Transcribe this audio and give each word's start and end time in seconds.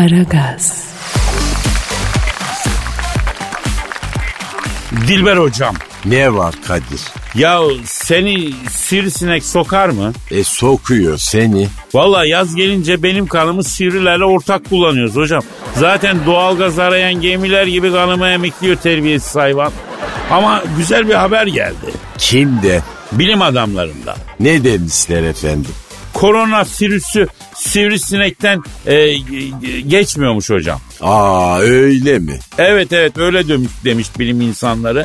Aragaz, 0.00 0.84
Dilber 5.08 5.36
hocam. 5.36 5.74
Ne 6.04 6.34
var 6.34 6.54
Kadir? 6.68 7.00
Ya 7.34 7.60
seni 7.84 8.52
sivrisinek 8.70 9.44
sokar 9.44 9.88
mı? 9.88 10.12
E 10.30 10.44
sokuyor 10.44 11.18
seni. 11.18 11.68
Valla 11.94 12.26
yaz 12.26 12.54
gelince 12.54 13.02
benim 13.02 13.26
kanımı 13.26 13.64
sivrilerle 13.64 14.24
ortak 14.24 14.68
kullanıyoruz 14.68 15.16
hocam. 15.16 15.42
Zaten 15.76 16.26
doğalgaz 16.26 16.78
arayan 16.78 17.14
gemiler 17.14 17.66
gibi 17.66 17.92
kanımı 17.92 18.26
emekliyor 18.28 18.76
terbiyesiz 18.76 19.36
hayvan. 19.36 19.72
Ama 20.30 20.62
güzel 20.76 21.08
bir 21.08 21.14
haber 21.14 21.46
geldi. 21.46 21.92
Kimde? 22.18 22.82
Bilim 23.12 23.42
adamlarından. 23.42 24.16
Ne 24.40 24.64
demişler 24.64 25.22
efendim? 25.22 25.72
Korona 26.12 26.64
virüsü 26.80 27.26
sivrisinekten 27.54 28.62
e, 28.86 29.16
geçmiyormuş 29.86 30.50
hocam. 30.50 30.80
Aa 31.00 31.58
öyle 31.58 32.18
mi? 32.18 32.38
Evet 32.58 32.92
evet 32.92 33.18
öyle 33.18 33.48
demiş, 33.48 33.70
demiş 33.84 34.08
bilim 34.18 34.40
insanları. 34.40 35.04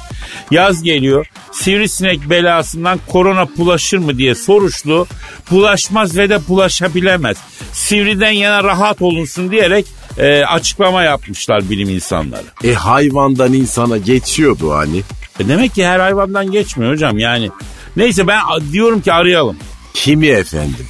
Yaz 0.52 0.84
geliyor. 0.84 1.28
Sivrisinek 1.52 2.30
belasından 2.30 3.00
korona 3.08 3.48
bulaşır 3.58 3.98
mı 3.98 4.18
diye 4.18 4.36
soruşlu. 4.36 5.08
Bulaşmaz 5.52 6.18
ve 6.18 6.30
de 6.30 6.48
bulaşabilemez. 6.48 7.38
Sivriden 7.74 8.32
yana 8.32 8.64
rahat 8.64 9.02
olunsun 9.02 9.52
diyerek 9.52 9.86
e, 10.18 10.46
açıklama 10.46 11.04
yapmışlar 11.04 11.70
bilim 11.70 11.90
insanları. 11.90 12.46
E 12.64 12.74
hayvandan 12.74 13.54
insana 13.54 13.98
geçiyordu 13.98 14.74
hani. 14.74 15.02
E, 15.40 15.48
demek 15.48 15.76
ki 15.76 15.86
her 15.88 16.00
hayvandan 16.00 16.52
geçmiyor 16.52 16.92
hocam 16.94 17.20
yani. 17.20 17.50
Neyse 17.96 18.28
ben 18.28 18.40
diyorum 18.72 19.02
ki 19.02 19.14
arayalım. 19.14 19.58
Kimi 19.94 20.28
efendim? 20.28 20.88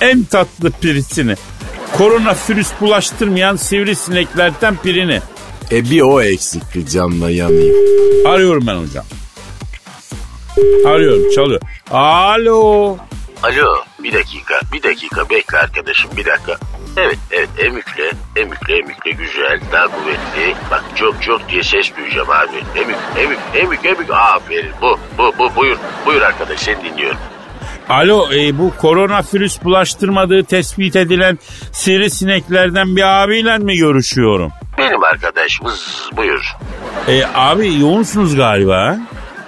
En 0.00 0.24
tatlı 0.24 0.70
pirisini. 0.70 1.34
Korona 1.98 2.36
virüs 2.48 2.68
bulaştırmayan 2.80 3.56
sivrisineklerden 3.56 4.76
birini. 4.84 5.20
E 5.72 5.90
bir 5.90 6.00
o 6.00 6.22
eksikti 6.22 6.86
canla 6.90 7.30
yanayım. 7.30 7.74
Arıyorum 8.26 8.66
ben 8.66 8.76
hocam. 8.76 9.04
Arıyorum 10.86 11.30
çalıyor. 11.34 11.60
Alo. 11.90 12.96
Alo 13.42 13.76
bir 14.02 14.12
dakika 14.12 14.60
bir 14.72 14.82
dakika 14.82 15.30
bekle 15.30 15.58
arkadaşım 15.58 16.10
bir 16.16 16.24
dakika. 16.24 16.56
Evet 16.96 17.18
evet 17.30 17.48
emükle 17.58 18.12
emükle 18.36 18.78
emükle 18.78 19.10
güzel 19.10 19.60
daha 19.72 19.86
kuvvetli. 19.86 20.54
Bak 20.70 20.84
çok 20.94 21.22
çok 21.22 21.48
diye 21.48 21.62
ses 21.62 21.96
duyacağım 21.96 22.30
abi. 22.30 22.80
Emük 22.80 22.96
emük 23.18 23.38
emük 23.54 23.84
emük 23.84 24.10
aferin 24.10 24.72
bu 24.82 24.98
bu 25.18 25.32
bu 25.38 25.56
buyur 25.56 25.76
buyur 26.06 26.22
arkadaş 26.22 26.60
seni 26.60 26.84
dinliyorum. 26.84 27.18
Alo 27.88 28.32
e, 28.32 28.58
bu 28.58 28.76
koronavirüs 28.76 29.64
bulaştırmadığı 29.64 30.44
tespit 30.44 30.96
edilen 30.96 31.38
sivrisineklerden 31.72 32.96
bir 32.96 33.22
abiyle 33.22 33.58
mi 33.58 33.76
görüşüyorum? 33.76 34.52
Benim 34.78 35.04
arkadaş 35.04 35.62
vız 35.62 36.10
buyur. 36.16 36.56
E, 37.08 37.22
abi 37.34 37.80
yoğunsunuz 37.80 38.36
galiba. 38.36 38.96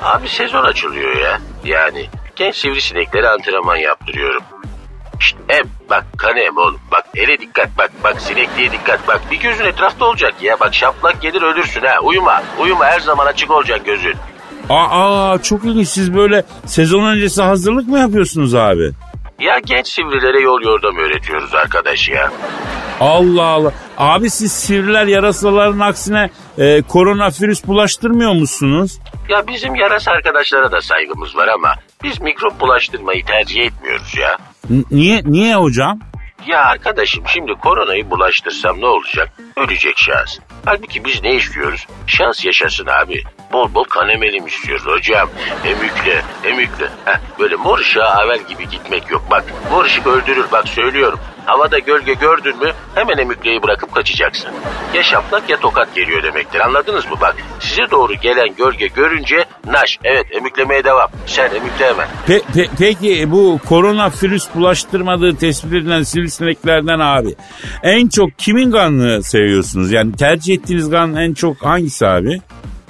Abi 0.02 0.28
sezon 0.28 0.64
açılıyor 0.64 1.16
ya. 1.16 1.40
Yani 1.64 2.06
genç 2.36 2.56
sivrisineklere 2.56 3.28
antrenman 3.28 3.76
yaptırıyorum. 3.76 4.42
Şşt 5.20 5.36
em 5.48 5.64
bak 5.90 6.04
kanı 6.18 6.38
em 6.40 6.56
oğlum. 6.56 6.80
Bak 6.92 7.04
ele 7.14 7.38
dikkat 7.38 7.78
bak 7.78 7.90
bak 8.04 8.20
sinekliğe 8.20 8.72
dikkat 8.72 9.08
bak. 9.08 9.20
Bir 9.30 9.36
gözün 9.36 9.64
etrafta 9.64 10.04
olacak 10.04 10.34
ya. 10.42 10.60
Bak 10.60 10.74
şaplak 10.74 11.22
gelir 11.22 11.42
ölürsün 11.42 11.82
ha. 11.82 11.94
Uyuma 12.02 12.42
uyuma 12.58 12.84
her 12.84 13.00
zaman 13.00 13.26
açık 13.26 13.50
olacak 13.50 13.86
gözün. 13.86 14.14
Aa 14.70 15.38
çok 15.42 15.64
ilginç 15.64 15.88
siz 15.88 16.14
böyle 16.14 16.44
sezon 16.66 17.04
öncesi 17.04 17.42
hazırlık 17.42 17.88
mı 17.88 17.98
yapıyorsunuz 17.98 18.54
abi? 18.54 18.90
Ya 19.40 19.58
genç 19.66 19.88
sivrilere 19.88 20.40
yol 20.40 20.62
yordam 20.62 20.96
öğretiyoruz 20.96 21.54
arkadaş 21.54 22.08
ya. 22.08 22.30
Allah 23.00 23.44
Allah. 23.44 23.72
Abi 23.98 24.30
siz 24.30 24.52
sivriler 24.52 25.06
yarasaların 25.06 25.78
aksine 25.80 26.30
e, 26.58 26.82
koronavirüs 26.82 27.66
bulaştırmıyor 27.66 28.32
musunuz? 28.32 28.98
Ya 29.28 29.46
bizim 29.46 29.74
yarası 29.74 30.10
arkadaşlara 30.10 30.72
da 30.72 30.80
saygımız 30.80 31.36
var 31.36 31.48
ama 31.48 31.74
biz 32.02 32.20
mikrop 32.20 32.60
bulaştırmayı 32.60 33.24
tercih 33.24 33.60
etmiyoruz 33.62 34.14
ya. 34.18 34.36
N- 34.70 34.84
niye 34.90 35.22
niye 35.24 35.56
hocam? 35.56 35.98
Ya 36.46 36.64
arkadaşım 36.64 37.24
şimdi 37.26 37.52
koronayı 37.54 38.10
bulaştırsam 38.10 38.80
ne 38.80 38.86
olacak? 38.86 39.32
Ölecek 39.56 39.94
şahıs. 39.98 40.38
Halbuki 40.64 41.04
biz 41.04 41.22
ne 41.22 41.34
istiyoruz? 41.34 41.86
Şans 42.06 42.44
yaşasın 42.44 42.86
abi. 42.86 43.22
Bol 43.52 43.74
bol 43.74 43.84
kan 43.84 44.08
emelim 44.08 44.46
istiyoruz 44.46 44.86
hocam. 44.86 45.28
Emükle, 45.64 46.22
emükle. 46.44 46.88
Heh, 47.04 47.18
böyle 47.38 47.56
mor 47.56 47.78
ışığa 47.78 48.16
havel 48.16 48.38
gibi 48.48 48.68
gitmek 48.68 49.10
yok. 49.10 49.24
Bak 49.30 49.44
mor 49.70 49.84
ışık 49.84 50.06
öldürür 50.06 50.44
bak 50.52 50.68
söylüyorum. 50.68 51.18
Havada 51.46 51.78
gölge 51.78 52.14
gördün 52.14 52.58
mü 52.58 52.72
hemen 52.94 53.18
emükleyi 53.18 53.62
bırakıp 53.62 53.94
kaçacaksın. 53.94 54.50
Ya 54.94 55.02
şaplak 55.02 55.50
ya 55.50 55.60
tokat 55.60 55.94
geliyor 55.94 56.22
demektir 56.22 56.60
anladınız 56.60 57.06
mı? 57.10 57.16
Bak 57.20 57.36
size 57.60 57.90
doğru 57.90 58.14
gelen 58.14 58.54
gölge 58.56 58.86
görünce 58.86 59.44
naş 59.66 59.98
evet 60.04 60.26
emüklemeye 60.32 60.84
devam. 60.84 61.08
Sen 61.26 61.50
emükle 61.54 61.86
hemen. 61.86 62.08
Pe- 62.28 62.42
pe- 62.56 62.68
peki 62.78 63.20
e, 63.20 63.30
bu 63.30 63.58
koronavirüs 63.68 64.48
bulaştırmadığı 64.54 65.36
tespit 65.36 65.72
edilen 65.72 66.02
sivrisineklerden 66.02 66.98
abi 66.98 67.34
en 67.82 68.08
çok 68.08 68.38
kimin 68.38 68.70
kanını 68.72 69.22
seviyorsunuz? 69.22 69.92
Yani 69.92 70.12
tercih 70.16 70.54
ettiğiniz 70.54 70.90
kan 70.90 71.16
en 71.16 71.34
çok 71.34 71.64
hangisi 71.64 72.06
abi? 72.06 72.40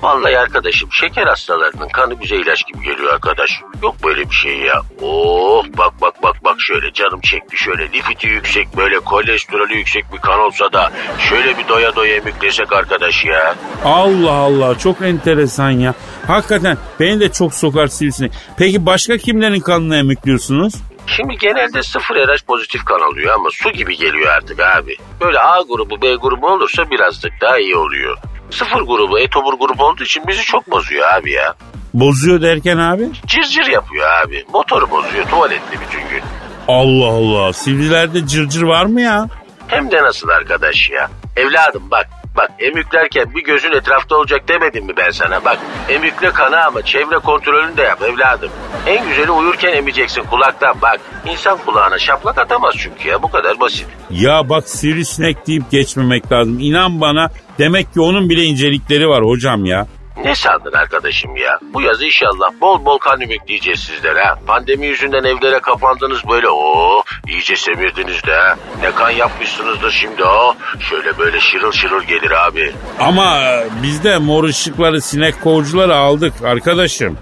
Vallahi 0.02 0.38
arkadaşım 0.38 0.88
şeker 0.92 1.26
hastalarının 1.26 1.88
kanı 1.88 2.20
bize 2.20 2.36
ilaç 2.36 2.66
gibi 2.66 2.84
geliyor 2.84 3.14
arkadaş. 3.14 3.50
Yok 3.82 3.96
böyle 4.04 4.30
bir 4.30 4.34
şey 4.34 4.58
ya. 4.58 4.82
Oh 5.02 5.64
bak 5.78 5.92
bak 6.00 6.22
bak 6.22 6.44
bak 6.44 6.56
şöyle 6.60 6.92
canım 6.92 7.20
çekti 7.20 7.56
şöyle 7.56 7.92
lifiti 7.92 8.26
yüksek 8.28 8.76
böyle 8.76 8.98
kolesterolü 8.98 9.74
yüksek 9.76 10.12
bir 10.12 10.18
kan 10.18 10.40
olsa 10.40 10.72
da 10.72 10.92
şöyle 11.28 11.58
bir 11.58 11.68
doya 11.68 11.96
doya 11.96 12.14
emiklesek 12.16 12.72
arkadaş 12.72 13.24
ya. 13.24 13.54
Allah 13.84 14.32
Allah 14.32 14.78
çok 14.78 15.02
enteresan 15.02 15.70
ya. 15.70 15.94
Hakikaten 16.26 16.78
beni 17.00 17.20
de 17.20 17.32
çok 17.32 17.54
sokar 17.54 17.86
sivrisinek. 17.86 18.32
Peki 18.58 18.86
başka 18.86 19.18
kimlerin 19.18 19.60
kanını 19.60 19.96
emikliyorsunuz? 19.96 20.74
Şimdi 21.06 21.38
genelde 21.38 21.82
sıfır 21.82 22.14
RH 22.16 22.46
pozitif 22.46 22.84
kan 22.84 23.00
alıyor 23.00 23.34
ama 23.34 23.48
su 23.52 23.70
gibi 23.70 23.96
geliyor 23.96 24.28
artık 24.28 24.60
abi. 24.60 24.96
Böyle 25.20 25.38
A 25.38 25.60
grubu 25.68 26.02
B 26.02 26.14
grubu 26.14 26.46
olursa 26.48 26.90
birazcık 26.90 27.32
daha 27.40 27.58
iyi 27.58 27.76
oluyor. 27.76 28.16
Sıfır 28.50 28.80
grubu 28.80 29.18
etobur 29.18 29.54
grubu 29.58 29.84
olduğu 29.84 30.02
için 30.02 30.22
bizi 30.28 30.42
çok 30.42 30.70
bozuyor 30.70 31.08
abi 31.14 31.32
ya. 31.32 31.54
Bozuyor 31.94 32.42
derken 32.42 32.76
abi? 32.78 33.08
Cır 33.26 33.42
cır 33.42 33.66
yapıyor 33.66 34.06
abi. 34.26 34.44
Motoru 34.52 34.90
bozuyor 34.90 35.28
tuvalette 35.28 35.72
bütün 35.86 36.08
gün. 36.08 36.22
Allah 36.68 37.06
Allah 37.06 37.52
sivrilerde 37.52 38.26
cırcır 38.26 38.62
var 38.62 38.84
mı 38.86 39.00
ya? 39.00 39.28
Hem 39.68 39.90
de 39.90 40.02
nasıl 40.02 40.28
arkadaş 40.28 40.90
ya. 40.90 41.08
Evladım 41.36 41.82
bak 41.90 42.08
bak 42.36 42.50
emüklerken 42.58 43.34
bir 43.34 43.44
gözün 43.44 43.72
etrafta 43.72 44.16
olacak 44.16 44.48
demedim 44.48 44.84
mi 44.86 44.92
ben 44.96 45.10
sana? 45.10 45.44
Bak 45.44 45.58
emükle 45.88 46.30
kana 46.30 46.64
ama 46.66 46.82
çevre 46.82 47.18
kontrolünü 47.18 47.76
de 47.76 47.82
yap 47.82 48.02
evladım. 48.02 48.50
En 48.86 49.08
güzeli 49.08 49.30
uyurken 49.30 49.72
emeceksin 49.72 50.22
kulaktan 50.22 50.74
bak. 50.82 51.00
İnsan 51.26 51.58
kulağına 51.66 51.98
şaplak 51.98 52.38
atamaz 52.38 52.74
çünkü 52.78 53.08
ya 53.08 53.22
bu 53.22 53.30
kadar 53.30 53.60
basit. 53.60 53.86
Ya 54.10 54.48
bak 54.48 54.68
sivrisinek 54.68 55.46
deyip 55.46 55.70
geçmemek 55.70 56.32
lazım. 56.32 56.56
İnan 56.60 57.00
bana 57.00 57.30
demek 57.58 57.92
ki 57.94 58.00
onun 58.00 58.28
bile 58.30 58.42
incelikleri 58.44 59.08
var 59.08 59.24
hocam 59.24 59.64
ya. 59.64 59.86
Ne 60.24 60.34
sandın 60.34 60.72
arkadaşım 60.72 61.36
ya? 61.36 61.58
Bu 61.74 61.82
yaz 61.82 62.02
inşallah 62.02 62.60
bol 62.60 62.84
bol 62.84 62.98
kan 62.98 63.20
ümitleyeceğiz 63.20 63.80
sizden 63.80 64.14
ha. 64.16 64.38
Pandemi 64.46 64.86
yüzünden 64.86 65.24
evlere 65.24 65.58
kapandınız 65.60 66.28
böyle 66.30 66.48
o 66.48 67.02
iyice 67.28 67.56
semirdiniz 67.56 68.26
de. 68.26 68.38
Ne 68.82 68.90
kan 68.90 69.10
yapmışsınızdır 69.10 69.90
şimdi 69.90 70.24
o. 70.24 70.54
Şöyle 70.80 71.18
böyle 71.18 71.40
şırıl 71.40 71.72
şırıl 71.72 72.02
gelir 72.02 72.30
abi. 72.46 72.74
Ama 73.00 73.40
biz 73.82 74.04
de 74.04 74.18
mor 74.18 74.44
ışıkları 74.44 75.00
sinek 75.00 75.40
kovucuları 75.42 75.96
aldık 75.96 76.32
arkadaşım. 76.44 77.18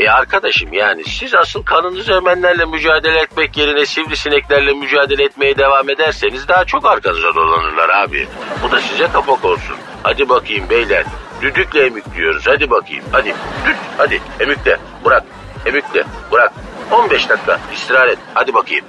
E 0.00 0.08
arkadaşım 0.10 0.72
yani 0.72 1.04
siz 1.04 1.34
asıl 1.34 1.62
kanınızı 1.62 2.12
emenlerle 2.12 2.64
mücadele 2.64 3.20
etmek 3.20 3.56
yerine 3.56 3.86
sivrisineklerle 3.86 4.72
mücadele 4.72 5.24
etmeye 5.24 5.58
devam 5.58 5.90
ederseniz 5.90 6.48
daha 6.48 6.64
çok 6.64 6.86
arkanıza 6.86 7.34
dolanırlar 7.34 7.88
abi. 7.88 8.28
Bu 8.62 8.70
da 8.70 8.80
size 8.80 9.08
kapak 9.12 9.44
olsun. 9.44 9.76
Hadi 10.02 10.28
bakayım 10.28 10.70
beyler. 10.70 11.04
Düdükle 11.42 11.86
emükliyoruz 11.86 12.46
hadi 12.46 12.70
bakayım. 12.70 13.04
Hadi 13.12 13.34
düt 13.66 13.76
hadi 13.98 14.20
emükle 14.40 14.78
bırak. 15.04 15.24
Emükle 15.66 16.04
bırak. 16.32 16.52
15 16.90 17.28
dakika 17.28 17.60
istirahat 17.74 18.08
et. 18.08 18.18
Hadi 18.34 18.54
bakayım. 18.54 18.84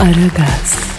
Aragaz, 0.00 0.95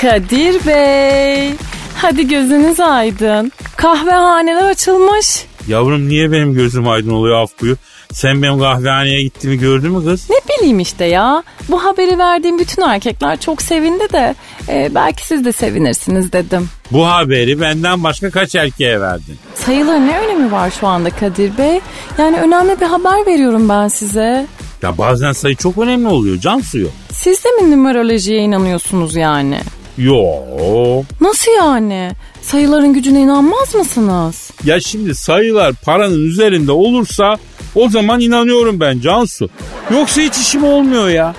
Kadir 0.00 0.66
Bey. 0.66 1.54
Hadi 1.96 2.28
gözünüz 2.28 2.80
aydın. 2.80 3.52
Kahvehaneler 3.76 4.70
açılmış. 4.70 5.46
Yavrum 5.68 6.08
niye 6.08 6.32
benim 6.32 6.54
gözüm 6.54 6.88
aydın 6.88 7.10
oluyor 7.10 7.42
af 7.42 7.50
buyur. 7.60 7.76
Sen 8.12 8.42
benim 8.42 8.58
kahvehaneye 8.58 9.22
gittiğimi 9.22 9.58
gördün 9.58 9.92
mü 9.92 10.04
kız? 10.04 10.30
Ne 10.30 10.36
bileyim 10.48 10.80
işte 10.80 11.04
ya. 11.04 11.42
Bu 11.68 11.84
haberi 11.84 12.18
verdiğim 12.18 12.58
bütün 12.58 12.82
erkekler 12.82 13.40
çok 13.40 13.62
sevindi 13.62 14.12
de 14.12 14.34
e, 14.68 14.94
belki 14.94 15.26
siz 15.26 15.44
de 15.44 15.52
sevinirsiniz 15.52 16.32
dedim. 16.32 16.68
Bu 16.90 17.06
haberi 17.06 17.60
benden 17.60 18.04
başka 18.04 18.30
kaç 18.30 18.54
erkeğe 18.54 19.00
verdin? 19.00 19.38
Sayıların 19.54 20.08
ne 20.08 20.18
önemi 20.18 20.52
var 20.52 20.70
şu 20.80 20.86
anda 20.86 21.10
Kadir 21.10 21.58
Bey? 21.58 21.80
Yani 22.18 22.36
önemli 22.40 22.80
bir 22.80 22.86
haber 22.86 23.26
veriyorum 23.26 23.68
ben 23.68 23.88
size. 23.88 24.46
Ya 24.82 24.98
bazen 24.98 25.32
sayı 25.32 25.56
çok 25.56 25.78
önemli 25.78 26.08
oluyor 26.08 26.36
can 26.36 26.60
suyu. 26.60 26.88
Siz 27.12 27.44
de 27.44 27.48
mi 27.50 27.70
numerolojiye 27.70 28.40
inanıyorsunuz 28.40 29.16
yani? 29.16 29.58
Yo. 29.98 31.02
Nasıl 31.20 31.52
yani? 31.56 32.10
Sayıların 32.42 32.92
gücüne 32.92 33.20
inanmaz 33.20 33.74
mısınız? 33.74 34.50
Ya 34.64 34.80
şimdi 34.80 35.14
sayılar 35.14 35.72
paranın 35.84 36.24
üzerinde 36.24 36.72
olursa 36.72 37.36
o 37.74 37.88
zaman 37.88 38.20
inanıyorum 38.20 38.80
ben 38.80 39.00
Cansu. 39.00 39.50
Yoksa 39.90 40.20
hiç 40.20 40.36
işim 40.36 40.64
olmuyor 40.64 41.08
ya. 41.08 41.34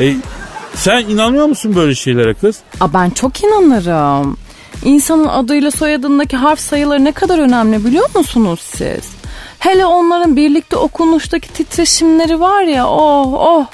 E, 0.00 0.14
sen 0.74 1.00
inanıyor 1.00 1.46
musun 1.46 1.76
böyle 1.76 1.94
şeylere 1.94 2.34
kız? 2.34 2.58
Aa, 2.80 2.94
ben 2.94 3.10
çok 3.10 3.44
inanırım. 3.44 4.36
İnsanın 4.84 5.26
adıyla 5.26 5.70
soyadındaki 5.70 6.36
harf 6.36 6.60
sayıları 6.60 7.04
ne 7.04 7.12
kadar 7.12 7.38
önemli 7.38 7.84
biliyor 7.84 8.08
musunuz 8.14 8.60
siz? 8.76 9.10
Hele 9.58 9.86
onların 9.86 10.36
birlikte 10.36 10.76
okunuştaki 10.76 11.48
titreşimleri 11.48 12.40
var 12.40 12.62
ya 12.62 12.88
oh 12.88 13.32
oh 13.32 13.66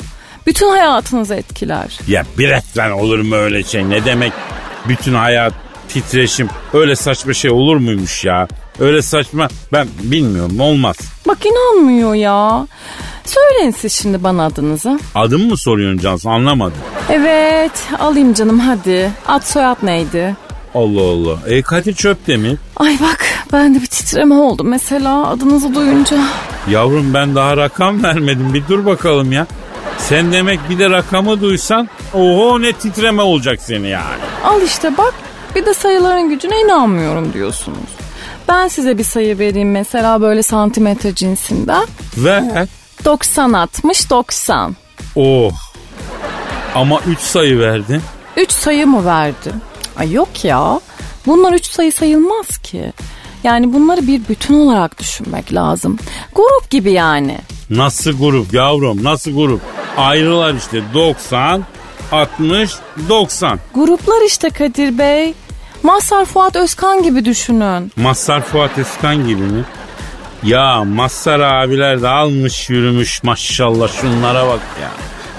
bütün 0.48 0.70
hayatınızı 0.70 1.34
etkiler. 1.34 1.98
Ya 2.08 2.24
bir 2.38 2.48
etlen 2.48 2.90
olur 2.90 3.18
mu 3.18 3.34
öyle 3.34 3.62
şey? 3.62 3.90
Ne 3.90 4.04
demek 4.04 4.32
bütün 4.88 5.14
hayat 5.14 5.52
titreşim 5.88 6.48
öyle 6.72 6.96
saçma 6.96 7.32
şey 7.34 7.50
olur 7.50 7.76
muymuş 7.76 8.24
ya? 8.24 8.48
Öyle 8.80 9.02
saçma 9.02 9.48
ben 9.72 9.88
bilmiyorum 10.02 10.60
olmaz. 10.60 10.96
Bak 11.28 11.38
inanmıyor 11.46 12.14
ya. 12.14 12.66
Söyleyin 13.24 13.70
siz 13.70 13.92
şimdi 13.92 14.22
bana 14.24 14.44
adınızı. 14.46 15.00
Adımı 15.14 15.44
mı 15.44 15.56
soruyorsun 15.56 15.98
Cansu 15.98 16.30
anlamadım. 16.30 16.78
Evet 17.10 17.82
alayım 17.98 18.34
canım 18.34 18.60
hadi. 18.60 19.10
Ad 19.26 19.42
soyad 19.42 19.76
neydi? 19.82 20.36
Allah 20.74 21.00
Allah. 21.02 21.38
E 21.46 21.62
Kadir 21.62 21.94
Çöptemir. 21.94 22.58
Ay 22.76 22.98
bak 23.00 23.24
ben 23.52 23.74
de 23.74 23.80
bir 23.82 23.86
titreme 23.86 24.34
oldu 24.34 24.64
mesela 24.64 25.26
adınızı 25.30 25.74
duyunca. 25.74 26.16
Yavrum 26.70 27.14
ben 27.14 27.34
daha 27.34 27.56
rakam 27.56 28.02
vermedim 28.02 28.54
bir 28.54 28.62
dur 28.68 28.86
bakalım 28.86 29.32
ya. 29.32 29.46
Sen 30.08 30.32
demek 30.32 30.60
bir 30.70 30.78
de 30.78 30.90
rakamı 30.90 31.40
duysan 31.40 31.88
oho 32.14 32.62
ne 32.62 32.72
titreme 32.72 33.22
olacak 33.22 33.58
seni 33.62 33.88
yani. 33.88 34.20
Al 34.44 34.62
işte 34.62 34.98
bak 34.98 35.14
bir 35.54 35.66
de 35.66 35.74
sayıların 35.74 36.28
gücüne 36.28 36.60
inanmıyorum 36.60 37.32
diyorsunuz. 37.32 37.78
Ben 38.48 38.68
size 38.68 38.98
bir 38.98 39.04
sayı 39.04 39.38
vereyim 39.38 39.70
mesela 39.70 40.20
böyle 40.20 40.42
santimetre 40.42 41.14
cinsinden. 41.14 41.86
Ver. 42.16 42.68
90 43.04 43.52
60 43.52 44.10
90. 44.10 44.76
Oh. 45.16 45.52
Ama 46.74 47.00
3 47.06 47.18
sayı 47.18 47.58
verdin. 47.58 48.02
3 48.36 48.52
sayı 48.52 48.86
mı 48.86 49.04
verdi? 49.04 49.52
Ay 49.98 50.12
yok 50.12 50.44
ya. 50.44 50.80
Bunlar 51.26 51.52
3 51.52 51.66
sayı 51.66 51.92
sayılmaz 51.92 52.58
ki. 52.58 52.92
Yani 53.44 53.72
bunları 53.72 54.06
bir 54.06 54.20
bütün 54.28 54.54
olarak 54.54 54.98
düşünmek 54.98 55.54
lazım. 55.54 55.98
Grup 56.34 56.70
gibi 56.70 56.92
yani. 56.92 57.38
Nasıl 57.70 58.12
grup 58.12 58.54
yavrum 58.54 59.04
nasıl 59.04 59.30
grup? 59.32 59.60
Ayrılar 59.98 60.54
işte 60.54 60.82
90, 60.94 61.64
60, 62.12 62.70
90. 63.08 63.58
Gruplar 63.74 64.26
işte 64.26 64.50
Kadir 64.50 64.98
Bey. 64.98 65.34
Mazhar 65.82 66.24
Fuat 66.24 66.56
Özkan 66.56 67.02
gibi 67.02 67.24
düşünün. 67.24 67.92
Mazhar 67.96 68.40
Fuat 68.40 68.78
Özkan 68.78 69.26
gibi 69.26 69.42
mi? 69.42 69.64
Ya 70.42 70.84
Mazhar 70.84 71.40
abiler 71.40 72.02
de 72.02 72.08
almış 72.08 72.70
yürümüş 72.70 73.22
maşallah 73.22 73.88
şunlara 74.00 74.46
bak 74.46 74.60
ya. 74.82 74.88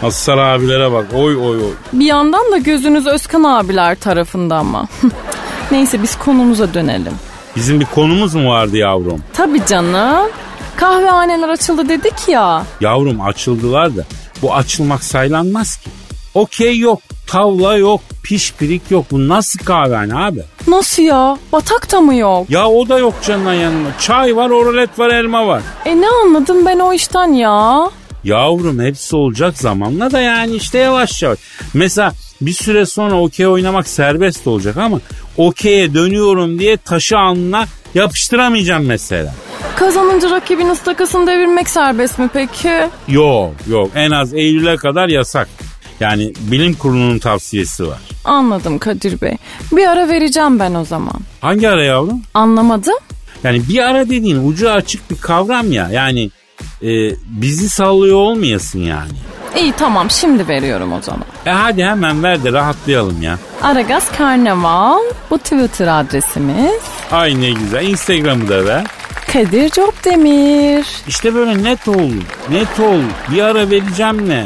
Mazhar 0.02 0.38
abilere 0.38 0.92
bak 0.92 1.06
oy 1.16 1.36
oy 1.38 1.58
oy. 1.58 1.74
Bir 1.94 2.06
yandan 2.06 2.52
da 2.52 2.58
gözünüz 2.58 3.08
Özkan 3.08 3.44
abiler 3.44 3.96
tarafında 4.00 4.56
ama. 4.56 4.88
Neyse 5.72 6.04
biz 6.04 6.18
konumuza 6.18 6.74
dönelim. 6.74 7.14
Bizim 7.56 7.80
bir 7.80 7.86
konumuz 7.86 8.36
mu 8.36 8.50
vardı 8.50 8.78
yavrum? 8.78 9.24
Tabii 9.34 9.66
canım. 9.66 10.28
Kahvehaneler 10.76 11.50
açıldı 11.50 11.90
dedik 11.90 12.28
ya. 12.28 12.64
Yavrum 12.82 13.22
açıldılar 13.22 13.96
da 13.98 14.04
bu 14.42 14.56
açılmak 14.56 15.04
saylanmaz 15.04 15.78
ki. 15.78 15.90
Okey 16.34 16.80
yok, 16.80 17.02
tavla 17.28 17.78
yok, 17.78 18.02
pişpirik 18.24 18.92
yok. 18.92 19.06
Bu 19.12 19.28
nasıl 19.28 19.60
kahvehane 19.60 20.16
abi? 20.16 20.44
Nasıl 20.68 21.04
ya? 21.04 21.38
Batak 21.52 21.92
da 21.92 22.02
mı 22.02 22.16
yok? 22.16 22.50
Ya 22.50 22.68
o 22.68 22.90
da 22.90 23.00
yok 23.00 23.14
canına 23.28 23.54
yanına. 23.54 23.98
Çay 24.00 24.36
var, 24.36 24.50
oralet 24.50 25.00
var, 25.00 25.10
elma 25.10 25.48
var. 25.48 25.62
E 25.86 26.02
ne 26.02 26.08
anladım 26.24 26.66
ben 26.66 26.80
o 26.80 26.94
işten 26.94 27.34
ya? 27.34 27.90
Yavrum 28.24 28.80
hepsi 28.80 29.16
olacak 29.16 29.58
zamanla 29.58 30.12
da 30.12 30.20
yani 30.22 30.56
işte 30.56 30.78
yavaş 30.78 31.24
yavaş. 31.24 31.40
Mesela 31.74 32.12
bir 32.42 32.54
süre 32.54 32.86
sonra 32.86 33.22
okey 33.22 33.48
oynamak 33.48 33.88
serbest 33.88 34.48
olacak 34.48 34.78
ama 34.78 35.00
okey'e 35.38 35.94
dönüyorum 35.94 36.60
diye 36.60 36.78
taşı 36.78 37.18
alnına 37.18 37.66
yapıştıramayacağım 37.96 38.86
mesela. 38.86 39.34
Kazanınca 39.76 40.30
rakibin 40.30 40.70
ıstakasını 40.70 41.28
devirmek 41.28 41.70
serbest 41.70 42.20
mi 42.20 42.30
peki? 42.34 42.90
Yok 43.08 43.52
yok 43.70 43.92
en 43.96 44.12
az 44.12 44.34
Eylül'e 44.34 44.76
kadar 44.76 45.08
yasak. 45.08 45.50
Yani 46.00 46.34
bilim 46.40 46.74
kurulunun 46.74 47.20
tavsiyesi 47.20 47.88
var. 47.88 48.00
Anladım 48.26 48.80
Kadir 48.80 49.22
Bey. 49.22 49.38
Bir 49.72 49.88
ara 49.88 50.10
vereceğim 50.10 50.60
ben 50.60 50.74
o 50.74 50.86
zaman. 50.86 51.16
Hangi 51.42 51.70
ara 51.70 51.84
yavrum? 51.84 52.22
Anlamadım. 52.34 52.96
Yani 53.44 53.62
bir 53.70 53.80
ara 53.80 54.06
dediğin 54.10 54.48
ucu 54.50 54.72
açık 54.72 55.12
bir 55.12 55.16
kavram 55.16 55.72
ya. 55.72 55.90
Yani 55.92 56.32
e, 56.82 56.90
bizi 57.26 57.70
sallıyor 57.70 58.18
olmayasın 58.18 58.80
yani. 58.80 59.12
İyi 59.62 59.72
tamam 59.72 60.10
şimdi 60.12 60.48
veriyorum 60.48 60.94
o 60.94 61.02
zaman. 61.02 61.24
E 61.46 61.50
hadi 61.50 61.86
hemen 61.86 62.24
ver 62.24 62.44
de 62.44 62.54
rahatlayalım 62.54 63.22
ya. 63.22 63.38
Aragaz 63.64 64.12
Karnaval 64.18 65.00
bu 65.30 65.38
Twitter 65.38 65.88
adresimiz. 66.00 66.82
Ay 67.12 67.42
ne 67.42 67.52
güzel. 67.52 67.88
Instagram'ı 67.88 68.50
da 68.50 68.66
ver. 68.66 68.84
Kadir 69.34 69.70
Çopdemir. 69.70 70.88
İşte 71.08 71.36
böyle 71.36 71.64
net 71.64 71.88
ol. 71.88 72.12
Net 72.50 72.80
ol. 72.80 73.02
Bir 73.32 73.42
ara 73.42 73.70
vereceğim 73.70 74.30
ne? 74.30 74.46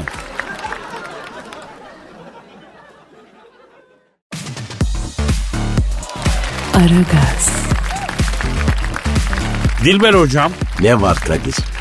Aragaz, 6.76 7.50
Dilber 9.86 10.14
hocam. 10.14 10.52
Ne 10.80 11.02
var 11.02 11.18
Kadir? 11.18 11.73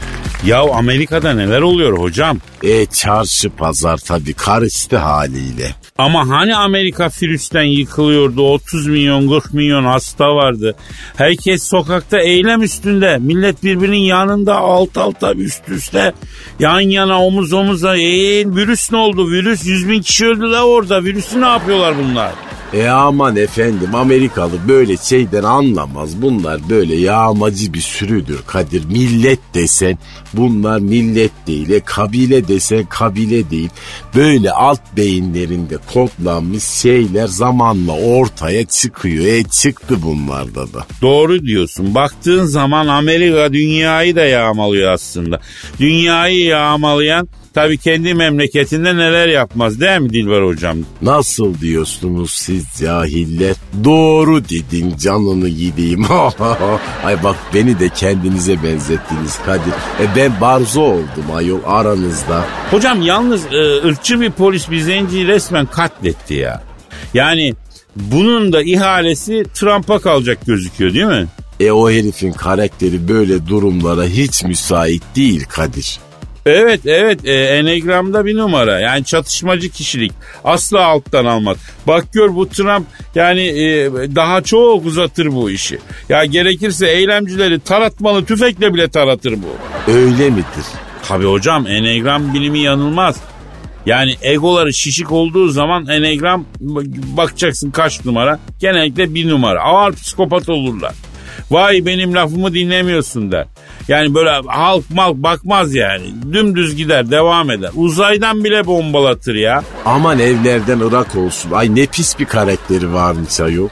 Ya 0.47 0.61
Amerika'da 0.61 1.33
neler 1.35 1.61
oluyor 1.61 1.99
hocam? 1.99 2.39
E 2.63 2.87
çarşı 2.87 3.51
pazar 3.51 3.99
tabii 3.99 4.33
karıştı 4.33 4.97
haliyle. 4.97 5.75
Ama 5.99 6.29
hani 6.29 6.57
Amerika 6.57 7.09
virüsten 7.23 7.63
yıkılıyordu 7.63 8.49
30 8.53 8.87
milyon 8.87 9.29
40 9.29 9.55
milyon 9.55 9.85
hasta 9.85 10.35
vardı. 10.35 10.75
Herkes 11.17 11.63
sokakta 11.63 12.19
eylem 12.19 12.63
üstünde. 12.63 13.19
Millet 13.19 13.65
birbirinin 13.65 13.97
yanında 13.97 14.57
alt 14.57 14.97
alta 14.97 15.35
üst 15.35 15.69
üste 15.69 16.13
yan 16.61 16.81
yana 16.81 17.25
omuz 17.25 17.53
omuza. 17.53 17.97
Eee 17.97 18.47
virüs 18.47 18.93
ne 18.93 18.99
oldu? 18.99 19.31
Virüs 19.31 19.67
100 19.67 19.89
bin 19.89 20.03
kişi 20.03 20.27
öldü 20.27 20.51
de 20.53 20.61
orada. 20.61 21.05
Virüsü 21.05 21.41
ne 21.41 21.47
yapıyorlar 21.47 21.95
bunlar? 21.99 22.33
E 22.75 22.89
aman 22.89 23.37
efendim 23.37 23.95
Amerikalı 23.95 24.69
böyle 24.69 24.97
şeyden 24.97 25.43
anlamaz. 25.43 26.23
Bunlar 26.23 26.61
böyle 26.71 26.97
yağmacı 26.97 27.73
bir 27.73 27.81
sürüdür 27.81 28.41
Kadir. 28.47 28.85
Millet 28.85 29.39
desen 29.55 29.99
bunlar 30.35 30.79
millet 30.79 31.31
değil. 31.47 31.71
E 31.71 31.81
kabile 31.81 32.49
desen 32.49 32.85
kabile 32.85 33.51
değil. 33.51 33.71
Böyle 34.15 34.51
alt 34.51 34.81
beyinlerinde 34.97 35.77
kodlanmış 35.93 36.65
şeyler 36.65 37.27
zamanla 37.27 37.93
ortaya 37.93 38.67
çıkıyor. 38.67 39.27
E 39.27 39.43
çıktı 39.43 40.03
bunlarda 40.03 40.73
da. 40.73 40.87
Doğru 41.03 41.45
diyorsun. 41.47 41.95
Baktığın 41.95 42.45
zaman 42.45 42.87
Amerika 42.87 43.53
dünyayı 43.53 44.17
da 44.17 44.25
yağmalıyor 44.25 44.93
aslında. 44.93 45.41
Dünyayı 45.81 46.45
yağmalayan 46.45 47.29
tabii 47.55 47.79
kendi 47.79 48.15
memleketinde 48.15 48.97
neler 48.97 49.29
yapmaz 49.29 49.81
değil 49.81 50.01
mi 50.01 50.11
Dilber 50.11 50.43
hocam? 50.43 50.79
Nasıl 51.03 51.61
diyorsunuz 51.61 52.31
siz 52.33 52.65
cahiller? 52.81 53.57
Doğru 53.85 54.45
dedin 54.45 54.95
canını 54.97 55.49
yediğim. 55.49 56.05
Ay 57.05 57.25
bak 57.25 57.37
beni 57.55 57.81
de 57.81 57.89
kendinize 57.89 58.63
benzettiniz 58.63 59.39
Kadir. 59.47 59.73
E 60.01 60.17
ben 60.17 60.41
barzo 60.41 60.81
oldum 60.81 61.25
ayol 61.35 61.61
aranızda. 61.67 62.45
Hocam 62.71 63.03
yalnız 63.03 63.47
e, 63.47 63.89
ırkçı 63.89 64.21
bir 64.21 64.31
polis 64.31 64.71
bir 64.71 64.81
zenciyi 64.81 65.27
resmen 65.27 65.67
katletti 65.67 66.35
ya. 66.35 66.63
Yani 67.15 67.55
bunun 67.97 68.53
da 68.53 68.63
ihalesi 68.63 69.45
Trump'a 69.55 69.99
kalacak 69.99 70.47
gözüküyor 70.47 70.95
değil 70.95 71.07
mi? 71.07 71.27
E 71.61 71.71
o 71.71 71.91
herifin 71.91 72.33
karakteri 72.33 73.09
böyle 73.09 73.47
durumlara 73.47 74.05
hiç 74.05 74.45
müsait 74.45 75.03
değil 75.17 75.45
Kadir. 75.49 75.99
Evet 76.47 76.81
evet 76.87 77.21
e, 77.25 77.33
Enegram'da 77.33 78.25
bir 78.25 78.37
numara. 78.37 78.81
Yani 78.81 79.05
çatışmacı 79.05 79.71
kişilik. 79.71 80.13
Asla 80.45 80.85
alttan 80.85 81.25
almaz. 81.25 81.57
Bak 81.87 82.05
gör 82.13 82.35
bu 82.35 82.49
Trump 82.49 82.87
yani 83.15 83.43
e, 83.43 83.91
daha 84.15 84.43
çok 84.43 84.87
uzatır 84.87 85.27
bu 85.27 85.51
işi. 85.51 85.79
Ya 86.09 86.25
gerekirse 86.25 86.91
eylemcileri 86.91 87.61
taratmalı 87.61 88.25
tüfekle 88.25 88.75
bile 88.75 88.89
taratır 88.89 89.33
bu. 89.33 89.93
Öyle 89.93 90.31
midir? 90.31 90.67
Tabii 91.09 91.27
hocam 91.27 91.67
Enegram 91.67 92.35
bilimi 92.35 92.59
yanılmaz. 92.59 93.17
Yani 93.87 94.15
egoları 94.23 94.75
şişik 94.75 95.13
olduğu 95.13 95.49
zaman 95.49 95.87
Enegram 95.87 96.45
bakacaksın 97.17 97.71
kaç 97.71 98.05
numara. 98.05 98.39
Genellikle 98.61 99.15
bir 99.15 99.29
numara. 99.29 99.63
Ağır 99.63 99.93
psikopat 99.93 100.49
olurlar. 100.49 100.95
Vay 101.51 101.87
benim 101.87 102.15
lafımı 102.15 102.55
dinlemiyorsun 102.55 103.33
der. 103.33 103.47
Yani 103.89 104.15
böyle 104.15 104.31
halk 104.47 104.91
mal 104.91 105.23
bakmaz 105.23 105.75
yani. 105.75 106.05
Dümdüz 106.33 106.77
gider 106.77 107.11
devam 107.11 107.51
eder. 107.51 107.71
Uzaydan 107.75 108.45
bile 108.45 108.67
bombalatır 108.67 109.35
ya. 109.35 109.63
Aman 109.85 110.19
evlerden 110.19 110.79
Irak 110.79 111.17
olsun. 111.17 111.51
Ay 111.51 111.75
ne 111.75 111.87
pis 111.87 112.19
bir 112.19 112.25
karakteri 112.25 112.93
varmış 112.93 113.41
ayol. 113.41 113.69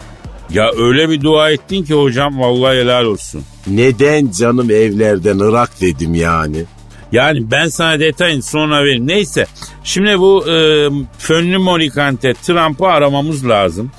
Ya 0.50 0.70
öyle 0.78 1.10
bir 1.10 1.20
dua 1.22 1.50
ettin 1.50 1.84
ki 1.84 1.94
hocam 1.94 2.40
vallahi 2.40 2.76
helal 2.76 3.04
olsun. 3.04 3.42
Neden 3.66 4.30
canım 4.30 4.70
evlerden 4.70 5.38
Irak 5.38 5.80
dedim 5.80 6.14
yani. 6.14 6.64
Yani 7.12 7.50
ben 7.50 7.68
sana 7.68 8.00
detayını 8.00 8.42
sonra 8.42 8.84
veririm. 8.84 9.06
Neyse 9.06 9.46
şimdi 9.84 10.18
bu 10.18 10.50
e, 10.50 10.88
fönlü 11.18 11.58
morikante 11.58 12.34
Trump'ı 12.34 12.86
aramamız 12.86 13.48
lazım. 13.48 13.90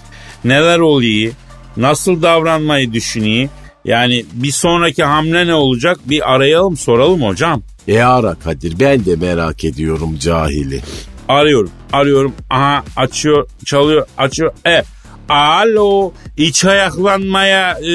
Neler 0.46 0.80
oluyor? 0.80 1.34
Nasıl 1.78 2.22
davranmayı 2.22 2.94
düşünüyor? 2.94 3.50
Yani 3.86 4.26
bir 4.34 4.52
sonraki 4.52 5.04
hamle 5.04 5.48
ne 5.48 5.54
olacak? 5.54 6.00
Bir 6.06 6.34
arayalım 6.34 6.78
soralım 6.78 7.22
hocam. 7.22 7.62
E 7.88 8.02
ara 8.02 8.36
Kadir 8.36 8.80
ben 8.80 9.06
de 9.06 9.16
merak 9.16 9.66
ediyorum 9.66 10.18
cahili. 10.20 10.82
Arıyorum 11.28 11.72
arıyorum. 11.94 12.34
Aha 12.50 12.84
açıyor 12.96 13.48
çalıyor 13.66 14.08
açıyor. 14.18 14.54
E 14.68 14.84
Alo 15.30 16.12
iç 16.38 16.66
ayaklanmaya 16.66 17.72
e, 17.80 17.88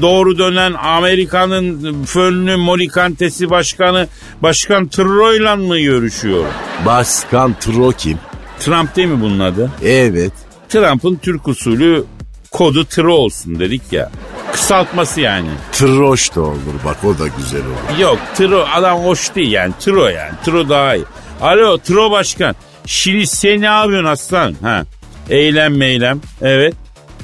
doğru 0.00 0.38
dönen 0.38 0.72
Amerika'nın 0.72 2.04
fönlü 2.04 2.56
morikantesi 2.56 3.50
başkanı 3.50 4.08
Başkan 4.42 4.88
Troy'la 4.88 5.56
mı 5.56 5.78
görüşüyor? 5.78 6.44
Başkan 6.86 7.54
Tro 7.60 7.92
kim? 7.92 8.18
Trump 8.60 8.96
değil 8.96 9.08
mi 9.08 9.20
bunun 9.20 9.38
adı? 9.38 9.70
Evet. 9.84 10.32
Trump'ın 10.68 11.16
Türk 11.16 11.48
usulü 11.48 12.04
kodu 12.50 12.84
Tro 12.84 13.14
olsun 13.14 13.58
dedik 13.58 13.92
ya. 13.92 14.10
Kısaltması 14.54 15.20
yani. 15.20 15.48
Troş 15.72 16.34
da 16.34 16.40
olur 16.40 16.74
bak 16.84 17.04
o 17.04 17.18
da 17.18 17.26
güzel 17.38 17.60
olur. 17.60 17.98
Yok 17.98 18.18
Tro 18.34 18.66
adam 18.74 19.04
hoş 19.04 19.34
değil 19.34 19.52
yani 19.52 19.72
Tro 19.80 20.08
yani. 20.08 20.32
Tro 20.44 20.68
daha 20.68 20.94
iyi. 20.94 21.04
Alo 21.40 21.78
Tro 21.78 22.10
başkan. 22.10 22.56
Şimdi 22.86 23.26
sen 23.26 23.60
ne 23.60 23.66
yapıyorsun 23.66 24.08
aslan? 24.10 24.54
Ha. 24.62 24.84
Eylem 25.30 25.76
meylem. 25.76 26.20
Evet. 26.42 26.74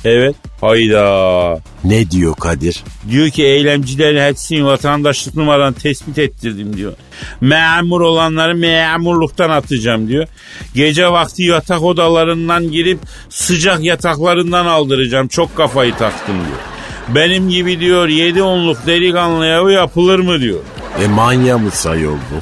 Evet. 0.05 0.37
Hayda. 0.61 1.59
Ne 1.85 2.11
diyor 2.11 2.35
Kadir? 2.35 2.85
Diyor 3.11 3.31
ki 3.31 3.45
eylemcilerin 3.45 4.29
hepsini 4.29 4.65
vatandaşlık 4.67 5.37
numaranı 5.37 5.75
tespit 5.75 6.19
ettirdim 6.19 6.77
diyor. 6.77 6.93
Memur 7.41 8.01
olanları 8.01 8.55
memurluktan 8.55 9.51
atacağım 9.51 10.09
diyor. 10.09 10.27
Gece 10.75 11.07
vakti 11.13 11.43
yatak 11.43 11.83
odalarından 11.83 12.71
girip 12.71 12.99
sıcak 13.29 13.85
yataklarından 13.85 14.67
aldıracağım. 14.67 15.29
Çok 15.29 15.57
kafayı 15.57 15.95
taktım 15.95 16.35
diyor. 16.35 16.59
Benim 17.15 17.49
gibi 17.49 17.81
diyor 17.81 18.09
yedi 18.09 18.43
onluk 18.43 18.87
delikanlıya 18.87 19.65
bu 19.65 19.71
yapılır 19.71 20.19
mı 20.19 20.41
diyor. 20.41 20.61
E 21.05 21.09
manya 21.09 21.59
mı 21.59 21.71
sayol 21.71 22.15
bu? 22.17 22.41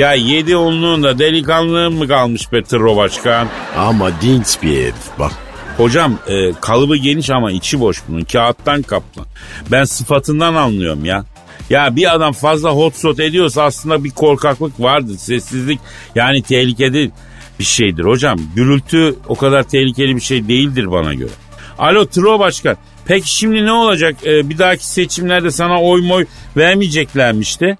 Ya 0.00 0.14
yedi 0.14 0.56
onluğunda 0.56 1.18
delikanlığın 1.18 1.94
mı 1.94 2.08
kalmış 2.08 2.52
be 2.52 2.62
Tırro 2.62 2.96
Başkan? 2.96 3.48
Ama 3.76 4.10
dinç 4.20 4.62
bir 4.62 4.76
herif 4.76 5.18
bak. 5.18 5.32
Hocam 5.76 6.18
e, 6.28 6.52
kalıbı 6.60 6.96
geniş 6.96 7.30
ama 7.30 7.52
içi 7.52 7.80
boş 7.80 8.02
bunun. 8.08 8.24
Kağıttan 8.24 8.82
kaplan. 8.82 9.26
Ben 9.70 9.84
sıfatından 9.84 10.54
anlıyorum 10.54 11.04
ya. 11.04 11.24
Ya 11.70 11.96
bir 11.96 12.14
adam 12.14 12.32
fazla 12.32 12.70
hot 12.70 12.96
shot 12.96 13.20
ediyorsa 13.20 13.62
aslında 13.62 14.04
bir 14.04 14.10
korkaklık 14.10 14.80
vardır. 14.80 15.16
Sessizlik 15.16 15.80
yani 16.14 16.42
tehlikeli 16.42 17.10
bir 17.58 17.64
şeydir 17.64 18.04
hocam. 18.04 18.38
Gürültü 18.54 19.16
o 19.28 19.34
kadar 19.34 19.62
tehlikeli 19.62 20.16
bir 20.16 20.20
şey 20.20 20.48
değildir 20.48 20.90
bana 20.90 21.14
göre. 21.14 21.30
Alo 21.78 22.06
Tro 22.06 22.38
Başkan. 22.38 22.76
Peki 23.04 23.34
şimdi 23.36 23.64
ne 23.64 23.72
olacak? 23.72 24.16
Ee, 24.24 24.50
bir 24.50 24.58
dahaki 24.58 24.86
seçimlerde 24.86 25.50
sana 25.50 25.82
oy 25.82 26.02
moy 26.02 26.26
vermeyeceklermişti. 26.56 27.78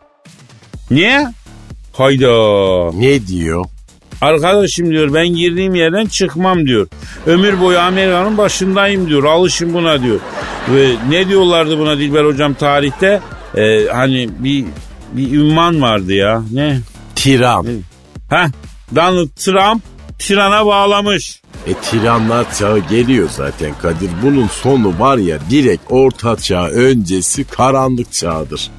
Niye? 0.91 1.27
Hayda. 1.93 2.93
Ne 2.93 3.27
diyor? 3.27 3.65
Arkadaşım 4.21 4.91
diyor 4.91 5.15
ben 5.15 5.29
girdiğim 5.29 5.75
yerden 5.75 6.07
çıkmam 6.07 6.67
diyor. 6.67 6.89
Ömür 7.27 7.61
boyu 7.61 7.79
Amerika'nın 7.79 8.39
başındayım 8.39 9.09
diyor. 9.09 9.25
Alışın 9.25 9.75
buna 9.75 10.03
diyor. 10.03 10.21
Ve 10.69 10.93
ne 11.09 11.29
diyorlardı 11.29 11.79
buna 11.79 11.99
Dilber 11.99 12.25
hocam 12.25 12.55
tarihte? 12.55 13.21
Ee, 13.57 13.87
hani 13.93 14.29
bir 14.39 14.65
bir 15.12 15.33
ünvan 15.33 15.83
vardı 15.83 16.12
ya. 16.12 16.43
Ne? 16.53 16.81
Tiran. 17.15 17.67
Heh, 18.31 18.47
Donald 18.97 19.29
Trump 19.37 19.83
tirana 20.19 20.67
bağlamış. 20.67 21.43
E 21.67 21.75
tiranlar 21.75 22.55
çağı 22.55 22.79
geliyor 22.79 23.29
zaten 23.37 23.75
Kadir. 23.83 24.11
Bunun 24.23 24.47
sonu 24.47 24.99
var 24.99 25.19
ya 25.19 25.38
direkt 25.50 25.83
orta 25.90 26.37
çağ 26.37 26.69
öncesi 26.69 27.45
karanlık 27.45 28.12
çağdır. 28.12 28.71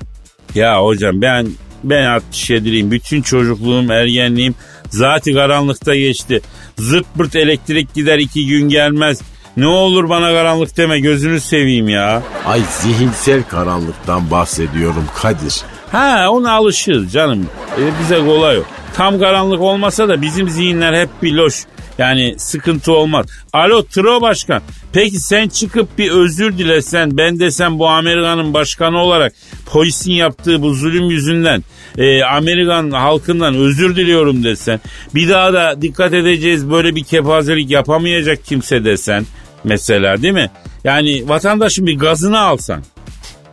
Ya 0.55 0.83
hocam 0.83 1.21
ben 1.21 1.47
ben 1.83 2.03
67'liyim. 2.03 2.91
Bütün 2.91 3.21
çocukluğum, 3.21 3.91
ergenliğim 3.91 4.55
zati 4.89 5.33
karanlıkta 5.33 5.95
geçti. 5.95 6.41
Zırt 6.77 7.05
pırt 7.17 7.35
elektrik 7.35 7.93
gider 7.93 8.19
iki 8.19 8.47
gün 8.47 8.69
gelmez. 8.69 9.21
Ne 9.57 9.67
olur 9.67 10.09
bana 10.09 10.31
karanlık 10.31 10.77
deme 10.77 10.99
gözünü 10.99 11.39
seveyim 11.39 11.89
ya. 11.89 12.23
Ay 12.45 12.61
zihinsel 12.69 13.43
karanlıktan 13.43 14.31
bahsediyorum 14.31 15.05
Kadir. 15.15 15.61
Ha 15.91 16.27
ona 16.29 16.51
alışırız 16.51 17.13
canım. 17.13 17.49
E, 17.77 17.81
bize 17.99 18.25
kolay 18.25 18.57
o. 18.59 18.63
Tam 18.95 19.19
karanlık 19.19 19.61
olmasa 19.61 20.09
da 20.09 20.21
bizim 20.21 20.49
zihinler 20.49 21.01
hep 21.01 21.09
bir 21.23 21.33
loş. 21.33 21.65
Yani 21.97 22.35
sıkıntı 22.37 22.91
olmaz. 22.91 23.25
Alo 23.53 23.83
Tro 23.83 24.21
Başkan. 24.21 24.61
Peki 24.93 25.19
sen 25.19 25.47
çıkıp 25.47 25.97
bir 25.97 26.11
özür 26.11 26.57
dilesen 26.57 27.17
ben 27.17 27.39
desem 27.39 27.79
bu 27.79 27.89
Amerika'nın 27.89 28.53
başkanı 28.53 28.97
olarak 28.97 29.33
polisin 29.65 30.11
yaptığı 30.11 30.61
bu 30.61 30.73
zulüm 30.73 31.09
yüzünden 31.09 31.63
e, 31.97 32.23
Amerikan 32.23 32.91
halkından 32.91 33.55
özür 33.55 33.95
diliyorum 33.95 34.43
desen. 34.43 34.79
Bir 35.15 35.29
daha 35.29 35.53
da 35.53 35.81
dikkat 35.81 36.13
edeceğiz 36.13 36.69
böyle 36.69 36.95
bir 36.95 37.03
kepazelik 37.03 37.69
yapamayacak 37.71 38.45
kimse 38.45 38.85
desen 38.85 39.25
mesela 39.63 40.21
değil 40.21 40.33
mi? 40.33 40.49
Yani 40.83 41.29
vatandaşın 41.29 41.85
bir 41.85 41.97
gazını 41.97 42.39
alsan. 42.39 42.83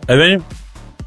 Efendim? 0.09 0.43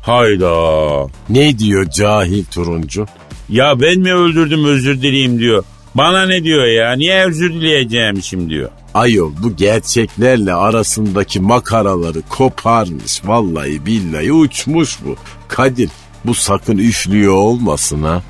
Hayda. 0.01 1.07
Ne 1.29 1.59
diyor 1.59 1.89
cahil 1.89 2.45
turuncu? 2.45 3.05
Ya 3.49 3.81
ben 3.81 3.99
mi 3.99 4.13
öldürdüm 4.13 4.65
özür 4.65 5.01
dileyim 5.01 5.39
diyor. 5.39 5.63
Bana 5.95 6.25
ne 6.25 6.43
diyor 6.43 6.65
ya? 6.65 6.93
Niye 6.93 7.25
özür 7.25 7.53
dileyeceğim 7.53 8.49
diyor. 8.49 8.69
Ayol 8.93 9.31
bu 9.43 9.55
gerçeklerle 9.55 10.53
arasındaki 10.53 11.39
makaraları 11.39 12.21
koparmış. 12.29 13.21
Vallahi 13.25 13.85
billahi 13.85 14.33
uçmuş 14.33 14.97
bu. 15.05 15.15
Kadir 15.47 15.89
bu 16.25 16.33
sakın 16.33 16.77
üflüyor 16.77 17.33
olmasın 17.33 18.03
ha. 18.03 18.21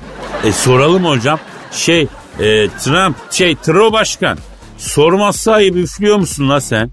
E 0.44 0.52
soralım 0.52 1.04
hocam. 1.04 1.38
Şey 1.72 2.00
e, 2.40 2.68
Trump 2.68 3.16
şey 3.30 3.56
Tro 3.56 3.92
başkan. 3.92 4.38
Sormazsa 4.78 5.52
ayıp 5.52 5.76
üflüyor 5.76 6.16
musun 6.16 6.48
la 6.48 6.60
sen? 6.60 6.90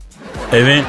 Evet. 0.54 0.84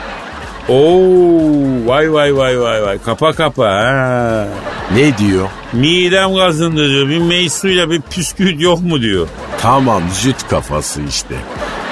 Oo 0.68 1.86
vay 1.86 2.12
vay 2.12 2.36
vay 2.36 2.60
vay 2.60 2.82
vay 2.82 2.98
kapa 3.04 3.32
kapa 3.32 3.64
ha. 3.64 4.48
Ne 4.94 5.18
diyor? 5.18 5.48
Midem 5.72 6.34
gazındı 6.34 6.88
diyor. 6.88 7.08
Bir 7.08 7.18
meysuyla 7.18 7.90
bir 7.90 8.00
püsküvit 8.00 8.60
yok 8.60 8.80
mu 8.82 9.00
diyor. 9.00 9.28
Tamam 9.62 10.02
jüt 10.22 10.48
kafası 10.48 11.02
işte. 11.08 11.34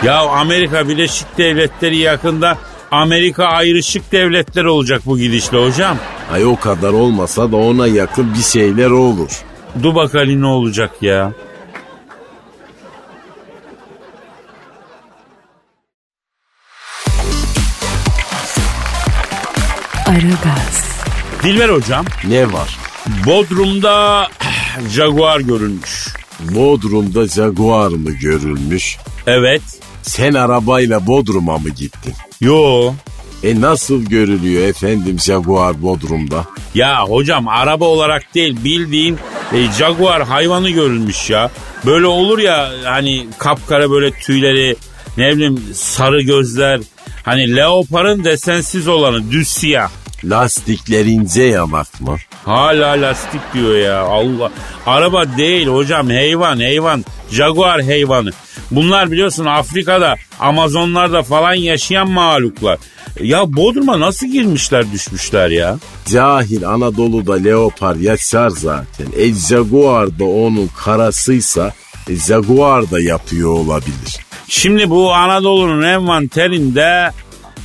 Ya 0.03 0.19
Amerika 0.19 0.89
Birleşik 0.89 1.39
Devletleri 1.39 1.97
yakında 1.97 2.59
Amerika 2.91 3.45
ayrışık 3.45 4.13
devletler 4.13 4.65
olacak 4.65 5.03
bu 5.07 5.19
gidişle 5.19 5.67
hocam. 5.67 5.97
Ay 6.33 6.47
o 6.47 6.57
kadar 6.57 6.93
olmasa 6.93 7.53
da 7.53 7.57
ona 7.57 7.87
yakın 7.87 8.35
bir 8.35 8.43
şeyler 8.43 8.91
olur. 8.91 9.31
Dur 9.83 9.95
bakalım 9.95 10.43
ne 10.43 10.47
olacak 10.47 10.91
ya. 11.03 11.33
Aragaz, 20.07 20.85
Dilber 21.43 21.69
hocam 21.69 22.05
Ne 22.25 22.53
var? 22.53 22.79
Bodrum'da 23.27 24.27
Jaguar 24.91 25.41
görülmüş. 25.41 26.18
Bodrum'da 26.41 27.29
Jaguar 27.29 27.89
mı 27.89 28.11
görülmüş? 28.11 28.97
Evet. 29.27 29.63
Sen 30.03 30.35
arabayla 30.35 31.07
Bodrum'a 31.07 31.59
mı 31.59 31.69
gittin? 31.69 32.15
Yo. 32.41 32.93
E 33.43 33.61
nasıl 33.61 34.03
görülüyor 34.05 34.69
efendim 34.69 35.19
Jaguar 35.21 35.83
Bodrum'da? 35.83 36.45
Ya 36.75 37.05
hocam 37.05 37.49
araba 37.49 37.85
olarak 37.85 38.35
değil 38.35 38.65
bildiğin 38.65 39.19
e, 39.53 39.73
jaguar 39.79 40.23
hayvanı 40.23 40.71
görülmüş 40.71 41.31
ya. 41.31 41.51
Böyle 41.87 42.07
olur 42.07 42.39
ya 42.39 42.71
hani 42.85 43.27
kapkara 43.39 43.91
böyle 43.91 44.11
tüyleri 44.11 44.77
ne 45.17 45.33
bileyim 45.33 45.63
sarı 45.75 46.23
gözler. 46.23 46.81
Hani 47.25 47.57
leoparın 47.57 48.25
desensiz 48.25 48.89
olanı 48.89 49.31
düz 49.31 49.49
siyah. 49.49 49.91
Lastikler 50.25 51.05
ince 51.05 51.43
yamak 51.43 52.01
mı? 52.01 52.17
Hala 52.45 52.89
lastik 53.03 53.41
diyor 53.55 53.77
ya 53.77 54.01
Allah. 54.01 54.51
Araba 54.87 55.37
değil 55.37 55.67
hocam 55.67 56.07
hayvan 56.09 56.57
hayvan. 56.57 57.05
Jaguar 57.31 57.83
hayvanı. 57.83 58.31
Bunlar 58.71 59.11
biliyorsun 59.11 59.45
Afrika'da 59.45 60.15
Amazonlarda 60.41 61.23
falan 61.23 61.55
yaşayan 61.55 62.11
mahluklar. 62.11 62.79
Ya 63.21 63.57
Bodrum'a 63.57 64.01
nasıl 64.01 64.27
girmişler 64.27 64.93
düşmüşler 64.93 65.51
ya? 65.51 65.79
Cahil 66.07 66.69
Anadolu'da 66.69 67.35
leopar 67.35 67.97
yaşar 67.97 68.51
zaten. 68.51 69.07
E 69.17 69.35
Jaguar 69.35 70.19
da 70.19 70.25
onun 70.25 70.71
karasıysa 70.85 71.73
e, 72.09 72.17
Jaguar 72.17 72.91
da 72.91 73.01
yapıyor 73.01 73.51
olabilir. 73.51 74.17
Şimdi 74.49 74.91
bu 74.91 75.15
Anadolu'nun 75.15 75.83
envanterinde 75.83 77.11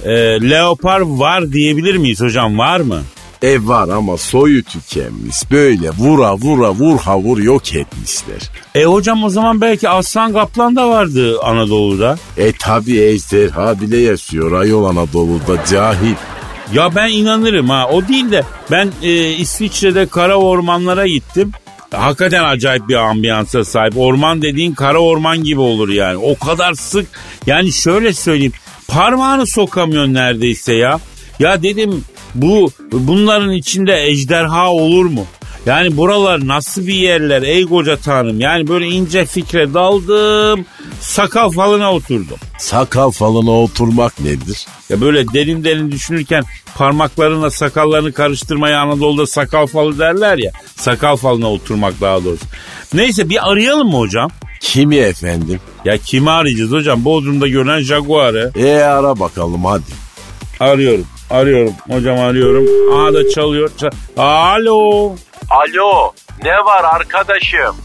e, 0.05 0.11
leopar 0.49 0.99
var 0.99 1.51
diyebilir 1.51 1.95
miyiz 1.95 2.21
hocam 2.21 2.57
var 2.57 2.79
mı? 2.79 3.01
E 3.43 3.65
var 3.67 3.89
ama 3.89 4.17
soyu 4.17 4.63
tükenmiş. 4.63 5.51
Böyle 5.51 5.89
vura 5.89 6.35
vura 6.35 6.71
vur 6.71 6.99
havur 6.99 7.37
yok 7.37 7.75
etmişler. 7.75 8.49
E 8.75 8.83
hocam 8.83 9.23
o 9.23 9.29
zaman 9.29 9.61
belki 9.61 9.89
aslan 9.89 10.33
kaplan 10.33 10.75
da 10.75 10.89
vardı 10.89 11.39
Anadolu'da. 11.41 12.17
E 12.37 12.51
tabi 12.51 12.99
ejderha 12.99 13.81
bile 13.81 13.97
yaşıyor 13.97 14.51
ayol 14.51 14.85
Anadolu'da 14.85 15.65
cahil. 15.65 16.15
Ya 16.73 16.95
ben 16.95 17.07
inanırım 17.07 17.69
ha 17.69 17.89
o 17.91 18.07
değil 18.07 18.31
de 18.31 18.43
ben 18.71 18.91
e, 19.03 19.29
İsviçre'de 19.29 20.05
kara 20.05 20.35
ormanlara 20.35 21.07
gittim. 21.07 21.51
Hakikaten 21.91 22.43
acayip 22.43 22.87
bir 22.87 22.95
ambiyansa 22.95 23.65
sahip. 23.65 23.97
Orman 23.97 24.41
dediğin 24.41 24.73
kara 24.73 24.99
orman 24.99 25.43
gibi 25.43 25.59
olur 25.59 25.89
yani. 25.89 26.17
O 26.17 26.45
kadar 26.45 26.73
sık. 26.73 27.07
Yani 27.45 27.71
şöyle 27.71 28.13
söyleyeyim. 28.13 28.53
Parmağını 28.87 29.47
sokamıyorsun 29.47 30.13
neredeyse 30.13 30.73
ya. 30.73 30.99
Ya 31.39 31.63
dedim 31.63 32.03
bu 32.35 32.71
bunların 32.91 33.51
içinde 33.51 34.03
ejderha 34.03 34.71
olur 34.71 35.05
mu? 35.05 35.25
Yani 35.65 35.97
buralar 35.97 36.47
nasıl 36.47 36.87
bir 36.87 36.93
yerler 36.93 37.41
ey 37.41 37.65
koca 37.65 37.97
tanrım. 37.97 38.39
Yani 38.39 38.67
böyle 38.67 38.87
ince 38.87 39.25
fikre 39.25 39.73
daldım. 39.73 40.65
Sakal 41.01 41.51
falına 41.51 41.93
oturdum. 41.93 42.37
Sakal 42.59 43.11
falına 43.11 43.51
oturmak 43.51 44.19
nedir? 44.19 44.65
Ya 44.89 45.01
böyle 45.01 45.27
derin 45.33 45.63
derin 45.63 45.91
düşünürken 45.91 46.43
parmaklarınla 46.75 47.51
sakallarını 47.51 48.13
karıştırmaya 48.13 48.81
Anadolu'da 48.81 49.27
sakal 49.27 49.67
falı 49.67 49.99
derler 49.99 50.37
ya. 50.37 50.51
Sakal 50.75 51.15
falına 51.15 51.51
oturmak 51.51 52.01
daha 52.01 52.23
doğrusu. 52.23 52.45
Neyse 52.93 53.29
bir 53.29 53.51
arayalım 53.51 53.89
mı 53.89 53.97
hocam? 53.97 54.31
Kimi 54.63 54.95
efendim? 54.97 55.59
Ya 55.85 55.97
kimi 55.97 56.31
arayacağız 56.31 56.71
hocam? 56.71 57.05
Bodrum'da 57.05 57.47
görünen 57.47 57.79
Jaguar'ı. 57.79 58.51
E 58.55 58.75
ara 58.75 59.19
bakalım 59.19 59.65
hadi. 59.65 59.83
Arıyorum. 60.59 61.05
Arıyorum. 61.29 61.73
Hocam 61.89 62.19
arıyorum. 62.19 62.67
Aha 62.99 63.13
da 63.13 63.29
çalıyor. 63.29 63.71
Çal- 63.77 63.91
Alo. 64.17 65.15
Alo 65.49 66.13
ne 66.43 66.51
var 66.65 66.83
arkadaşım? 66.95 67.75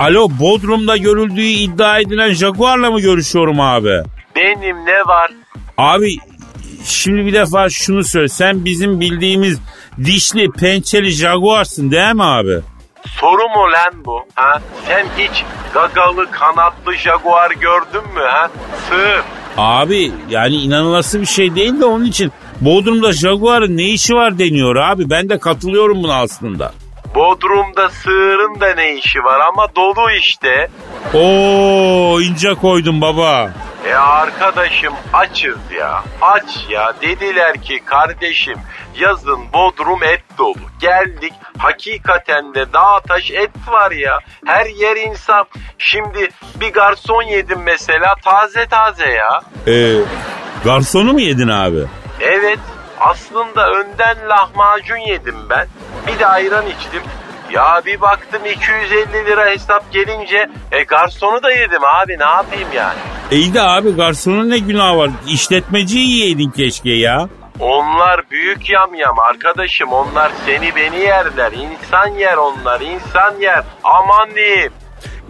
Alo 0.00 0.28
Bodrum'da 0.40 0.96
görüldüğü 0.96 1.42
iddia 1.42 1.98
edilen 1.98 2.32
Jaguar'la 2.32 2.90
mı 2.90 3.00
görüşüyorum 3.00 3.60
abi? 3.60 4.02
Benim 4.36 4.76
ne 4.86 4.98
var? 5.06 5.30
Abi 5.78 6.16
şimdi 6.84 7.26
bir 7.26 7.32
defa 7.32 7.70
şunu 7.70 8.04
söyle. 8.04 8.28
Sen 8.28 8.64
bizim 8.64 9.00
bildiğimiz 9.00 9.58
dişli 10.04 10.50
pençeli 10.50 11.10
Jaguar'sın 11.10 11.90
değil 11.90 12.14
mi 12.14 12.24
abi? 12.24 12.58
Soru 13.20 13.48
mu 13.48 13.72
lan 13.72 14.04
bu? 14.04 14.20
Ha? 14.34 14.60
Sen 14.88 15.06
hiç 15.18 15.44
gagalı 15.76 16.30
kanatlı 16.30 16.94
jaguar 16.96 17.50
gördün 17.50 18.14
mü 18.14 18.20
ha? 18.20 18.50
Sığır. 18.88 19.22
Abi 19.56 20.12
yani 20.30 20.56
inanılası 20.56 21.20
bir 21.20 21.26
şey 21.26 21.54
değil 21.54 21.80
de 21.80 21.84
onun 21.84 22.04
için 22.04 22.32
Bodrum'da 22.60 23.12
Jaguar'ın 23.12 23.76
ne 23.76 23.82
işi 23.84 24.14
var 24.14 24.38
deniyor 24.38 24.76
abi. 24.76 25.10
Ben 25.10 25.28
de 25.28 25.38
katılıyorum 25.38 26.02
buna 26.02 26.14
aslında. 26.14 26.72
Bodrum'da 27.16 27.88
sığırın 27.88 28.60
da 28.60 28.74
ne 28.74 28.94
işi 28.94 29.24
var 29.24 29.40
ama 29.40 29.68
dolu 29.76 30.10
işte. 30.10 30.68
Oo 31.14 32.20
ince 32.20 32.54
koydum 32.54 33.00
baba. 33.00 33.50
E 33.86 33.94
arkadaşım 33.94 34.94
açız 35.12 35.58
ya. 35.78 36.04
Aç 36.22 36.66
ya. 36.68 36.92
Dediler 37.02 37.62
ki 37.62 37.80
kardeşim 37.84 38.58
yazın 39.00 39.38
Bodrum 39.52 40.02
et 40.02 40.22
dolu. 40.38 40.54
Geldik 40.80 41.32
hakikaten 41.58 42.54
de 42.54 42.72
dağ 42.72 43.00
taş 43.08 43.30
et 43.30 43.50
var 43.68 43.90
ya. 43.90 44.18
Her 44.46 44.66
yer 44.66 44.96
insan. 44.96 45.46
Şimdi 45.78 46.28
bir 46.60 46.72
garson 46.72 47.22
yedim 47.22 47.58
mesela 47.64 48.14
taze 48.24 48.66
taze 48.66 49.08
ya. 49.08 49.40
Ee, 49.66 49.92
garsonu 50.64 51.12
mu 51.12 51.20
yedin 51.20 51.48
abi? 51.48 51.84
Evet 52.20 52.58
aslında 53.00 53.70
önden 53.70 54.16
lahmacun 54.28 54.96
yedim 54.96 55.36
ben. 55.50 55.66
Bir 56.06 56.18
de 56.18 56.26
ayran 56.26 56.64
içtim. 56.66 57.02
Ya 57.52 57.82
bir 57.86 58.00
baktım 58.00 58.42
250 58.46 59.26
lira 59.26 59.46
hesap 59.50 59.92
gelince 59.92 60.48
e 60.72 60.82
garsonu 60.82 61.42
da 61.42 61.52
yedim 61.52 61.84
abi 61.84 62.18
ne 62.18 62.24
yapayım 62.24 62.68
yani. 62.74 62.98
İyi 63.30 63.54
de 63.54 63.62
abi 63.62 63.96
garsonun 63.96 64.50
ne 64.50 64.58
günahı 64.58 64.96
var? 64.96 65.10
İşletmeciyi 65.28 66.08
yiyeydin 66.08 66.50
keşke 66.50 66.90
ya. 66.90 67.28
Onlar 67.60 68.30
büyük 68.30 68.70
yamyam 68.70 69.18
arkadaşım 69.18 69.92
onlar 69.92 70.32
seni 70.46 70.76
beni 70.76 70.96
yerler. 71.00 71.52
İnsan 71.52 72.08
yer 72.08 72.36
onlar 72.36 72.80
insan 72.80 73.40
yer 73.40 73.64
aman 73.84 74.34
diyeyim. 74.34 74.72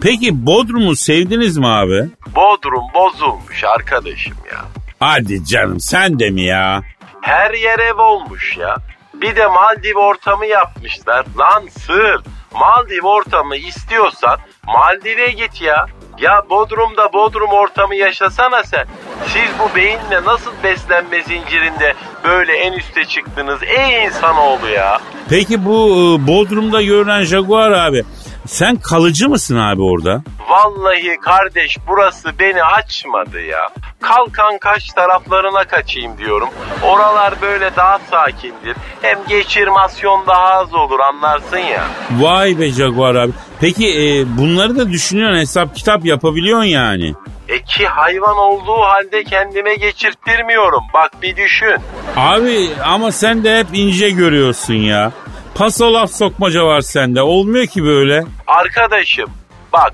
Peki 0.01 0.45
Bodrum'u 0.45 0.95
sevdiniz 0.95 1.57
mi 1.57 1.67
abi? 1.67 2.09
Bodrum 2.35 2.83
bozulmuş 2.93 3.63
arkadaşım 3.63 4.37
ya. 4.51 4.65
Hadi 4.99 5.45
canım 5.45 5.79
sen 5.79 6.19
de 6.19 6.29
mi 6.29 6.41
ya? 6.43 6.81
Her 7.21 7.53
yer 7.53 7.79
ev 7.79 7.97
olmuş 8.01 8.57
ya. 8.57 8.75
Bir 9.21 9.35
de 9.35 9.47
Maldiv 9.47 9.95
ortamı 9.95 10.45
yapmışlar. 10.45 11.25
Lan 11.37 11.63
sığır. 11.79 12.21
Maldiv 12.53 13.03
ortamı 13.03 13.55
istiyorsan 13.55 14.39
Maldiv'e 14.67 15.31
git 15.31 15.61
ya. 15.61 15.85
Ya 16.19 16.41
Bodrum'da 16.49 17.13
Bodrum 17.13 17.49
ortamı 17.49 17.95
yaşasana 17.95 18.63
sen. 18.63 18.85
Siz 19.25 19.59
bu 19.59 19.75
beyinle 19.75 20.23
nasıl 20.25 20.51
beslenme 20.63 21.21
zincirinde 21.21 21.93
böyle 22.23 22.53
en 22.53 22.73
üste 22.73 23.05
çıktınız 23.05 23.59
ey 23.63 24.05
insanoğlu 24.05 24.67
ya. 24.69 24.99
Peki 25.29 25.65
bu 25.65 25.89
e, 25.89 26.27
Bodrum'da 26.27 26.81
görünen 26.81 27.23
Jaguar 27.23 27.71
abi 27.71 28.03
sen 28.47 28.75
kalıcı 28.75 29.29
mısın 29.29 29.57
abi 29.57 29.81
orada? 29.81 30.21
Vallahi 30.49 31.17
kardeş 31.21 31.77
burası 31.87 32.39
beni 32.39 32.63
açmadı 32.63 33.41
ya. 33.41 33.69
Kalkan 34.01 34.57
kaç 34.57 34.87
taraflarına 34.87 35.63
kaçayım 35.63 36.17
diyorum. 36.17 36.49
Oralar 36.83 37.33
böyle 37.41 37.75
daha 37.75 37.99
sakindir. 38.11 38.75
Hem 39.01 39.19
geçirmasyon 39.27 40.27
daha 40.27 40.49
az 40.53 40.73
olur 40.73 40.99
anlarsın 40.99 41.57
ya. 41.57 41.83
Vay 42.19 42.59
be 42.59 42.69
Jaguar 42.71 43.15
abi. 43.15 43.31
Peki 43.61 43.87
e, 43.89 44.37
bunları 44.37 44.77
da 44.77 44.89
düşünüyorsun 44.89 45.39
hesap 45.39 45.75
kitap 45.75 46.05
yapabiliyorsun 46.05 46.65
yani. 46.65 47.13
E 47.47 47.61
ki 47.63 47.87
hayvan 47.87 48.37
olduğu 48.37 48.81
halde 48.81 49.23
kendime 49.23 49.75
geçirttirmiyorum. 49.75 50.83
Bak 50.93 51.11
bir 51.21 51.35
düşün. 51.35 51.75
Abi 52.15 52.69
ama 52.85 53.11
sen 53.11 53.43
de 53.43 53.59
hep 53.59 53.67
ince 53.73 54.09
görüyorsun 54.09 54.73
ya. 54.73 55.11
Paso 55.57 55.93
laf 55.93 56.11
sokmaca 56.11 56.65
var 56.65 56.81
sende. 56.81 57.21
Olmuyor 57.21 57.65
ki 57.65 57.83
böyle. 57.83 58.23
Arkadaşım 58.47 59.29
bak 59.73 59.93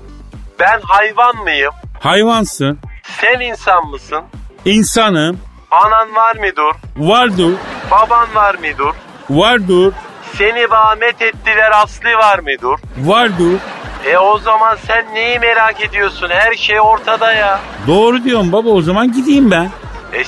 ben 0.60 0.80
hayvan 0.82 1.36
mıyım? 1.36 1.72
Hayvansın. 2.00 2.78
Sen 3.20 3.40
insan 3.40 3.86
mısın? 3.90 4.22
İnsanım. 4.64 5.40
Anan 5.70 6.14
var 6.14 6.34
mıdır? 6.36 6.76
Vardır. 6.96 7.54
Baban 7.90 8.34
var 8.34 8.54
mıdır? 8.54 8.96
Vardır. 9.30 9.94
Seni 10.38 10.70
bahmet 10.70 11.22
ettiler 11.22 11.70
aslı 11.82 12.08
var 12.14 12.38
mıdır? 12.38 12.80
Vardır. 12.98 13.60
E 14.06 14.18
o 14.18 14.38
zaman 14.38 14.78
sen 14.86 15.14
neyi 15.14 15.38
merak 15.38 15.80
ediyorsun? 15.80 16.28
Her 16.30 16.54
şey 16.54 16.80
ortada 16.80 17.32
ya. 17.32 17.60
Doğru 17.86 18.24
diyorsun 18.24 18.52
baba 18.52 18.68
o 18.68 18.82
zaman 18.82 19.12
gideyim 19.12 19.50
ben. 19.50 19.70
E 20.12 20.22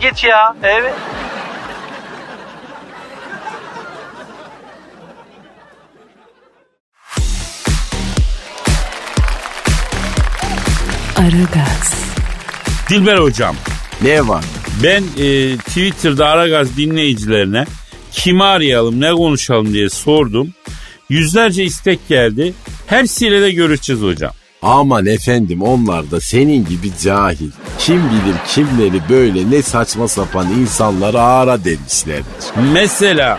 git 0.00 0.24
ya. 0.24 0.54
Evet. 0.62 0.94
Aragaz, 11.22 11.94
Dilber 12.90 13.18
hocam 13.18 13.56
Ne 14.02 14.28
var? 14.28 14.44
ben 14.82 15.02
e, 15.02 15.56
Twitter'da 15.56 16.26
Aragaz 16.26 16.76
dinleyicilerine 16.76 17.64
kimi 18.12 18.44
arayalım 18.44 19.00
ne 19.00 19.12
konuşalım 19.12 19.72
diye 19.72 19.90
sordum. 19.90 20.54
Yüzlerce 21.08 21.64
istek 21.64 22.08
geldi. 22.08 22.54
Hepsiyle 22.86 23.40
de 23.42 23.50
görüşeceğiz 23.52 24.02
hocam. 24.02 24.30
Aman 24.62 25.06
efendim 25.06 25.62
onlar 25.62 26.10
da 26.10 26.20
senin 26.20 26.64
gibi 26.64 26.90
cahil. 27.02 27.50
Kim 27.78 27.96
bilir 27.96 28.36
kimleri 28.54 29.00
böyle 29.08 29.50
ne 29.50 29.62
saçma 29.62 30.08
sapan 30.08 30.48
insanları 30.60 31.20
ara 31.22 31.64
demişlerdir. 31.64 32.72
Mesela 32.72 33.38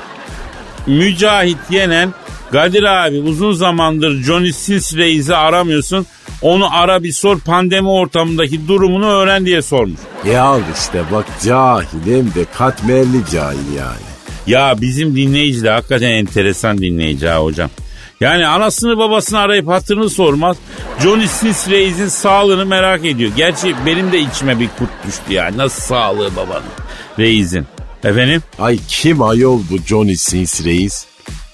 Mücahit 0.87 1.57
Yenen 1.69 2.13
Kadir 2.51 2.83
abi 2.83 3.19
uzun 3.19 3.51
zamandır 3.53 4.23
Johnny 4.23 4.53
Sins 4.53 4.95
Reis'i 4.95 5.35
aramıyorsun. 5.35 6.05
Onu 6.43 6.75
ara 6.75 7.03
bir 7.03 7.11
sor 7.11 7.39
pandemi 7.39 7.89
ortamındaki 7.89 8.67
durumunu 8.67 9.05
öğren 9.05 9.45
diye 9.45 9.61
sormuş. 9.61 9.99
Ya 10.31 10.57
işte 10.75 11.03
bak 11.11 11.25
cahil 11.45 11.87
hem 12.05 12.33
de 12.33 12.45
katmerli 12.57 13.21
cahil 13.31 13.73
yani. 13.77 14.13
Ya 14.47 14.75
bizim 14.81 15.15
dinleyici 15.15 15.63
de 15.63 15.69
hakikaten 15.69 16.11
enteresan 16.11 16.77
dinleyici 16.77 17.27
ha 17.27 17.37
hocam. 17.43 17.69
Yani 18.21 18.47
anasını 18.47 18.97
babasını 18.97 19.39
arayıp 19.39 19.67
hatırını 19.67 20.09
sormaz. 20.09 20.57
Johnny 21.03 21.27
Sins 21.27 21.69
Reis'in 21.69 22.07
sağlığını 22.07 22.65
merak 22.65 23.05
ediyor. 23.05 23.31
Gerçi 23.37 23.75
benim 23.85 24.11
de 24.11 24.19
içime 24.19 24.59
bir 24.59 24.69
kurt 24.79 25.07
düştü 25.07 25.33
yani. 25.33 25.57
Nasıl 25.57 25.81
sağlığı 25.81 26.35
babanın 26.35 26.63
Reis'in? 27.19 27.65
Efendim? 28.03 28.43
Ay 28.59 28.79
kim 28.87 29.21
ayol 29.21 29.59
bu 29.71 29.77
Johnny 29.77 30.15
Sins 30.17 30.65
Reis? 30.65 31.05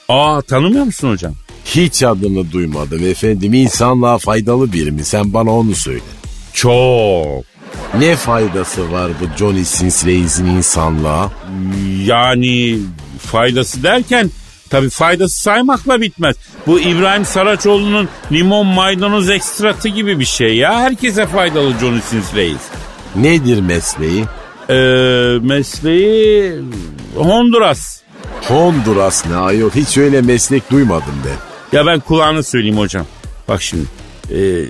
Aa 0.09 0.41
tanımıyor 0.41 0.85
musun 0.85 1.11
hocam? 1.11 1.33
Hiç 1.75 2.03
adını 2.03 2.51
duymadım 2.51 3.07
efendim. 3.07 3.53
İnsanlığa 3.53 4.17
faydalı 4.17 4.73
biri 4.73 4.91
mi? 4.91 5.03
Sen 5.03 5.33
bana 5.33 5.51
onu 5.51 5.75
söyle. 5.75 5.99
Çok. 6.53 7.43
Ne 7.99 8.15
faydası 8.15 8.91
var 8.91 9.11
bu 9.21 9.37
Johnny 9.37 9.65
Sins 9.65 10.05
Reis'in 10.05 10.45
insanlığa? 10.45 11.31
Yani 12.05 12.77
faydası 13.19 13.83
derken 13.83 14.29
tabii 14.69 14.89
faydası 14.89 15.41
saymakla 15.41 16.01
bitmez. 16.01 16.35
Bu 16.67 16.79
İbrahim 16.79 17.25
Saraçoğlu'nun 17.25 18.09
limon 18.31 18.67
maydanoz 18.67 19.29
ekstratı 19.29 19.89
gibi 19.89 20.19
bir 20.19 20.25
şey 20.25 20.55
ya. 20.55 20.79
Herkese 20.79 21.25
faydalı 21.25 21.73
Johnny 21.81 22.01
Sins 22.01 22.35
Reis. 22.35 22.61
Nedir 23.15 23.61
mesleği? 23.61 24.25
Ee, 24.69 24.73
mesleği 25.41 26.53
Honduras. 27.15 28.01
Honduras 28.47 29.25
ne 29.25 29.35
ayol? 29.35 29.69
Hiç 29.69 29.97
öyle 29.97 30.21
meslek 30.21 30.71
duymadım 30.71 31.15
ben. 31.25 31.48
Ya 31.71 31.85
ben 31.85 31.99
kulağını 31.99 32.43
söyleyeyim 32.43 32.77
hocam. 32.77 33.05
Bak 33.47 33.61
şimdi. 33.61 33.85
Ee, 34.31 34.65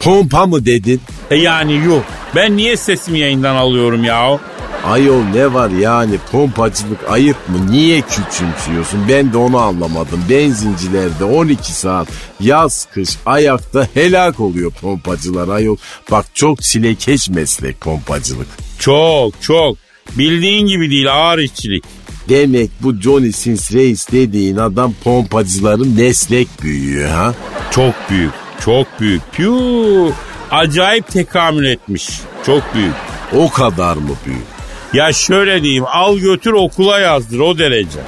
Pompa 0.00 0.46
mı 0.46 0.66
dedin? 0.66 1.00
e 1.30 1.36
yani 1.36 1.76
yok. 1.86 2.04
Ben 2.34 2.56
niye 2.56 2.76
sesimi 2.76 3.18
yayından 3.18 3.54
alıyorum 3.56 4.04
ya? 4.04 4.38
Ayol 4.84 5.22
ne 5.22 5.54
var 5.54 5.70
yani 5.70 6.18
pompacılık 6.32 7.10
ayıp 7.10 7.36
mı? 7.48 7.70
Niye 7.70 8.00
küçümsüyorsun? 8.00 9.00
Ben 9.08 9.32
de 9.32 9.36
onu 9.38 9.58
anlamadım. 9.58 10.24
Benzincilerde 10.30 11.24
12 11.24 11.72
saat 11.72 12.08
yaz 12.40 12.86
kış 12.94 13.10
ayakta 13.26 13.88
helak 13.94 14.40
oluyor 14.40 14.70
pompacılar 14.72 15.48
ayol. 15.48 15.76
Bak 16.10 16.26
çok 16.34 16.62
çilekeş 16.62 17.28
meslek 17.28 17.80
pompacılık. 17.80 18.46
Çok 18.78 19.42
çok. 19.42 19.76
Bildiğin 20.18 20.66
gibi 20.66 20.90
değil 20.90 21.12
ağır 21.14 21.38
işçilik. 21.38 21.84
Demek 22.28 22.70
bu 22.82 22.94
Johnny 22.94 23.32
Sins 23.32 23.72
Reis 23.72 24.12
dediğin 24.12 24.56
adam 24.56 24.92
pompacıların 25.04 25.88
meslek 25.88 26.48
büyüğü 26.62 27.06
ha? 27.06 27.34
Çok 27.70 27.94
büyük. 28.10 28.32
Çok 28.64 28.86
büyük. 29.00 29.22
Piu. 29.32 30.12
Acayip 30.50 31.08
tekamül 31.08 31.64
etmiş. 31.64 32.20
Çok 32.46 32.62
büyük. 32.74 32.94
O 33.32 33.50
kadar 33.50 33.96
mı 33.96 34.10
büyük? 34.26 34.44
Ya 34.92 35.12
şöyle 35.12 35.62
diyeyim 35.62 35.84
al 35.86 36.18
götür 36.18 36.52
okula 36.52 37.00
yazdır 37.00 37.38
o 37.38 37.58
derece. 37.58 37.98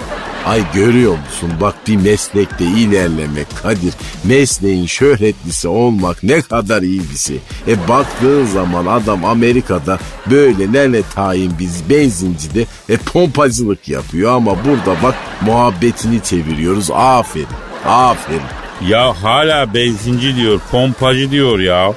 Ay 0.46 0.62
görüyor 0.74 1.12
musun 1.12 1.50
bak 1.60 1.74
bir 1.88 1.96
meslekte 1.96 2.64
ilerlemek 2.64 3.46
Kadir 3.62 3.94
mesleğin 4.24 4.86
şöhretlisi 4.86 5.68
olmak 5.68 6.22
ne 6.22 6.42
kadar 6.42 6.82
iyi 6.82 7.00
bir 7.12 7.18
şey. 7.18 7.38
E 7.68 7.88
baktığın 7.88 8.46
zaman 8.46 8.86
adam 8.86 9.24
Amerika'da 9.24 9.98
böyle 10.30 10.72
nene 10.72 11.02
tayin 11.14 11.52
biz 11.58 11.90
benzincide 11.90 12.66
e 12.88 12.96
pompacılık 12.96 13.88
yapıyor 13.88 14.32
ama 14.32 14.64
burada 14.64 15.02
bak 15.02 15.14
muhabbetini 15.40 16.22
çeviriyoruz 16.22 16.90
aferin 16.90 17.46
aferin. 17.86 18.40
Ya 18.88 19.22
hala 19.22 19.74
benzinci 19.74 20.36
diyor 20.36 20.60
pompacı 20.70 21.30
diyor 21.30 21.58
ya. 21.58 21.92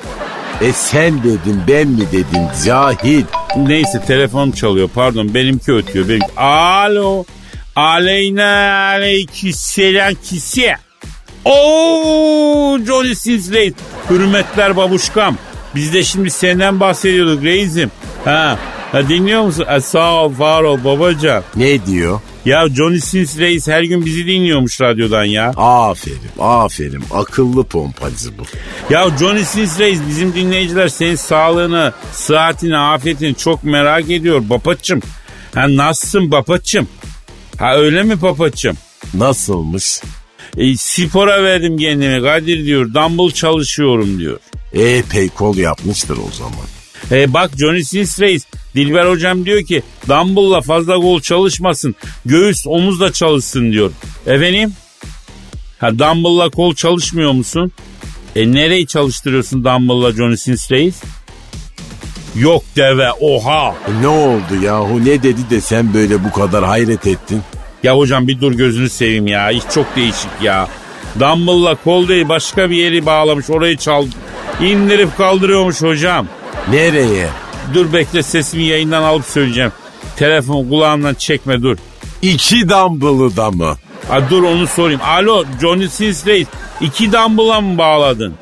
E 0.62 0.74
sen 0.74 1.24
dedin 1.24 1.62
ben 1.68 1.88
mi 1.88 2.04
dedim 2.12 2.48
cahil. 2.66 3.24
Neyse 3.58 4.02
telefon 4.08 4.52
çalıyor 4.52 4.90
pardon 4.96 5.34
benimki 5.34 5.72
ötüyor. 5.74 6.10
Benimki. 6.10 6.40
Alo. 6.40 7.26
Aleyna 7.76 8.46
aleyküsselam 8.88 10.14
kisi. 10.24 10.76
Oo 11.46 12.80
Johnny 12.88 13.16
Sins 13.16 13.52
Reis. 13.52 13.74
Hürmetler 14.10 14.78
babuşkam. 14.78 15.38
Biz 15.76 15.94
de 15.94 16.04
şimdi 16.04 16.30
senden 16.30 16.80
bahsediyorduk 16.80 17.44
reisim. 17.44 17.92
Ha, 18.26 18.60
ha 18.92 19.10
dinliyor 19.10 19.42
musun? 19.42 19.66
E, 19.70 19.82
sağ 19.82 20.14
ol 20.14 20.34
var 20.38 20.64
ol 20.64 20.84
babacan. 20.84 21.44
Ne 21.56 21.86
diyor? 21.86 22.20
Ya 22.46 22.70
Johnny 22.70 23.00
Sins 23.02 23.38
Reis 23.38 23.68
her 23.68 23.84
gün 23.84 24.06
bizi 24.06 24.28
dinliyormuş 24.28 24.82
radyodan 24.82 25.24
ya. 25.24 25.50
Aferin 25.58 26.20
aferin 26.40 27.04
akıllı 27.14 27.64
pompacı 27.64 28.38
bu. 28.38 28.44
Ya 28.94 29.08
Johnny 29.20 29.46
Sins 29.46 29.80
Reis 29.80 30.00
bizim 30.10 30.34
dinleyiciler 30.36 30.88
senin 30.88 31.16
sağlığını, 31.16 31.94
sıhhatini, 32.14 32.78
afiyetini 32.78 33.36
çok 33.36 33.64
merak 33.64 34.10
ediyor 34.10 34.42
bapaçım. 34.50 35.02
Ha 35.56 35.66
nasılsın 35.70 36.32
bapaçım? 36.32 36.88
Ha 37.60 37.76
öyle 37.76 38.04
mi 38.04 38.20
papaçım? 38.20 38.78
Nasılmış? 39.14 40.02
E, 40.58 40.78
spora 40.78 41.44
verdim 41.44 41.78
kendimi 41.78 42.22
Kadir 42.22 42.66
diyor. 42.66 42.94
Dumbbell 42.94 43.32
çalışıyorum 43.32 44.20
diyor. 44.20 44.40
Epey 44.74 45.30
kol 45.30 45.58
yapmıştır 45.58 46.18
o 46.18 46.32
zaman. 46.32 46.66
E, 47.12 47.34
bak 47.34 47.52
Johnny 47.58 47.84
Sins 47.84 48.20
Reis 48.20 48.46
Dilber 48.76 49.06
hocam 49.06 49.46
diyor 49.46 49.64
ki 49.64 49.84
dumbbell'la 50.08 50.62
fazla 50.62 50.96
kol 50.96 51.22
çalışmasın. 51.22 51.96
Göğüs 52.26 52.68
omuzla 52.68 53.14
çalışsın 53.14 53.72
diyor. 53.72 53.92
Efendim? 54.28 54.74
Ha 55.80 56.00
dumbbell'la 56.00 56.50
kol 56.50 56.76
çalışmıyor 56.76 57.32
musun? 57.32 57.72
E 58.36 58.52
nereyi 58.52 58.88
çalıştırıyorsun 58.88 59.64
dumbbell'la 59.64 60.12
Johnny 60.12 60.38
Sins 60.38 60.72
Reis? 60.72 60.96
Yok 62.36 62.64
deve 62.76 63.12
oha. 63.12 63.76
E 63.88 64.02
ne 64.02 64.08
oldu 64.08 64.64
yahu 64.64 65.06
ne 65.06 65.24
dedi 65.24 65.50
de 65.50 65.62
sen 65.62 65.94
böyle 65.94 66.24
bu 66.24 66.32
kadar 66.32 66.66
hayret 66.66 67.08
ettin? 67.08 67.42
Ya 67.84 67.98
hocam 67.98 68.28
bir 68.28 68.42
dur 68.42 68.52
gözünü 68.52 68.90
seveyim 68.90 69.28
ya. 69.28 69.52
İş 69.52 69.64
çok 69.74 69.96
değişik 69.96 70.30
ya. 70.42 70.68
Dumbbell'la 71.20 71.76
kol 71.76 72.08
değil 72.08 72.30
başka 72.30 72.70
bir 72.70 72.76
yeri 72.76 73.06
bağlamış 73.06 73.50
orayı 73.50 73.78
çal. 73.78 74.06
indirip 74.62 75.18
kaldırıyormuş 75.18 75.82
hocam. 75.82 76.28
Nereye? 76.72 77.28
Dur 77.74 77.94
bekle 77.94 78.24
sesimi 78.24 78.64
yayından 78.64 79.04
alıp 79.04 79.26
söyleyeceğim. 79.26 79.72
Telefon 80.16 80.70
kulağımdan 80.70 81.14
çekme 81.14 81.62
dur. 81.62 81.78
İki 82.22 82.70
dumbbell'ı 82.70 83.38
da 83.38 83.52
mı? 83.52 83.78
Ha, 84.10 84.20
dur 84.30 84.44
onu 84.44 84.68
sorayım. 84.68 85.02
Alo 85.04 85.44
Johnny 85.62 85.90
Sins 85.90 86.28
Reis. 86.28 86.48
İki 86.82 87.12
dumbbell'a 87.14 87.62
mı 87.62 87.78
bağladın? 87.78 88.34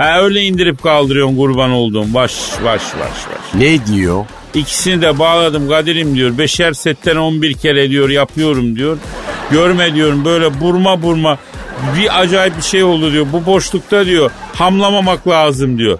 Ha 0.00 0.22
öyle 0.22 0.42
indirip 0.42 0.82
kaldırıyorsun 0.82 1.36
kurban 1.36 1.70
olduğum. 1.70 2.14
Baş 2.14 2.32
baş 2.64 2.82
baş 2.82 3.10
baş. 3.10 3.54
Ne 3.54 3.86
diyor? 3.86 4.24
İkisini 4.54 5.02
de 5.02 5.18
bağladım 5.18 5.68
Kadir'im 5.68 6.14
diyor. 6.14 6.38
Beşer 6.38 6.72
setten 6.72 7.16
11 7.16 7.54
kere 7.54 7.90
diyor 7.90 8.08
yapıyorum 8.08 8.76
diyor. 8.76 8.98
Görme 9.50 9.94
diyorum 9.94 10.24
böyle 10.24 10.60
burma 10.60 11.02
burma 11.02 11.38
bir 11.98 12.20
acayip 12.20 12.56
bir 12.56 12.62
şey 12.62 12.82
oldu 12.82 13.12
diyor. 13.12 13.26
Bu 13.32 13.46
boşlukta 13.46 14.06
diyor 14.06 14.30
hamlamamak 14.54 15.28
lazım 15.28 15.78
diyor. 15.78 15.98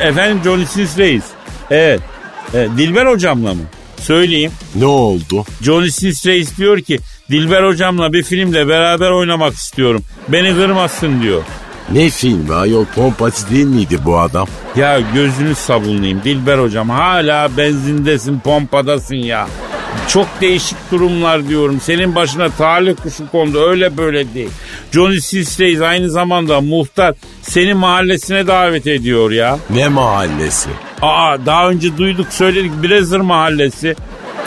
Efendim 0.00 0.40
Johnny 0.44 0.66
Sins 0.66 0.98
Reis. 0.98 1.24
Evet. 1.70 2.00
evet. 2.54 2.70
Dilber 2.76 3.06
hocamla 3.06 3.54
mı? 3.54 3.62
Söyleyeyim. 3.96 4.52
Ne 4.74 4.86
oldu? 4.86 5.44
Johnny 5.62 5.90
Sins 5.90 6.26
Reis 6.26 6.58
diyor 6.58 6.80
ki 6.80 6.98
Dilber 7.30 7.62
hocamla 7.62 8.12
bir 8.12 8.22
filmde 8.22 8.68
beraber 8.68 9.10
oynamak 9.10 9.54
istiyorum. 9.54 10.02
Beni 10.28 10.54
kırmasın 10.54 11.22
diyor. 11.22 11.42
Ne 11.92 12.10
filmi 12.10 12.54
ayol 12.54 12.84
pompacı 12.84 13.50
değil 13.50 13.66
miydi 13.66 13.98
bu 14.04 14.18
adam? 14.18 14.46
Ya 14.76 15.00
gözünü 15.14 15.54
sabunlayayım 15.54 16.22
Dilber 16.24 16.58
hocam 16.58 16.90
hala 16.90 17.56
benzindesin 17.56 18.40
pompadasın 18.40 19.16
ya. 19.16 19.46
Çok 20.08 20.26
değişik 20.40 20.76
durumlar 20.90 21.48
diyorum. 21.48 21.80
Senin 21.80 22.14
başına 22.14 22.48
talih 22.48 22.96
kuşu 23.02 23.30
kondu 23.30 23.68
öyle 23.68 23.96
böyle 23.96 24.34
değil. 24.34 24.50
Johnny 24.92 25.20
Sins 25.20 25.60
Reis 25.60 25.80
aynı 25.80 26.10
zamanda 26.10 26.60
muhtar 26.60 27.14
seni 27.42 27.74
mahallesine 27.74 28.46
davet 28.46 28.86
ediyor 28.86 29.30
ya. 29.30 29.58
Ne 29.70 29.88
mahallesi? 29.88 30.70
Aa 31.02 31.46
daha 31.46 31.68
önce 31.68 31.96
duyduk 31.98 32.26
söyledik 32.30 32.72
Brazzer 32.82 33.20
mahallesi. 33.20 33.96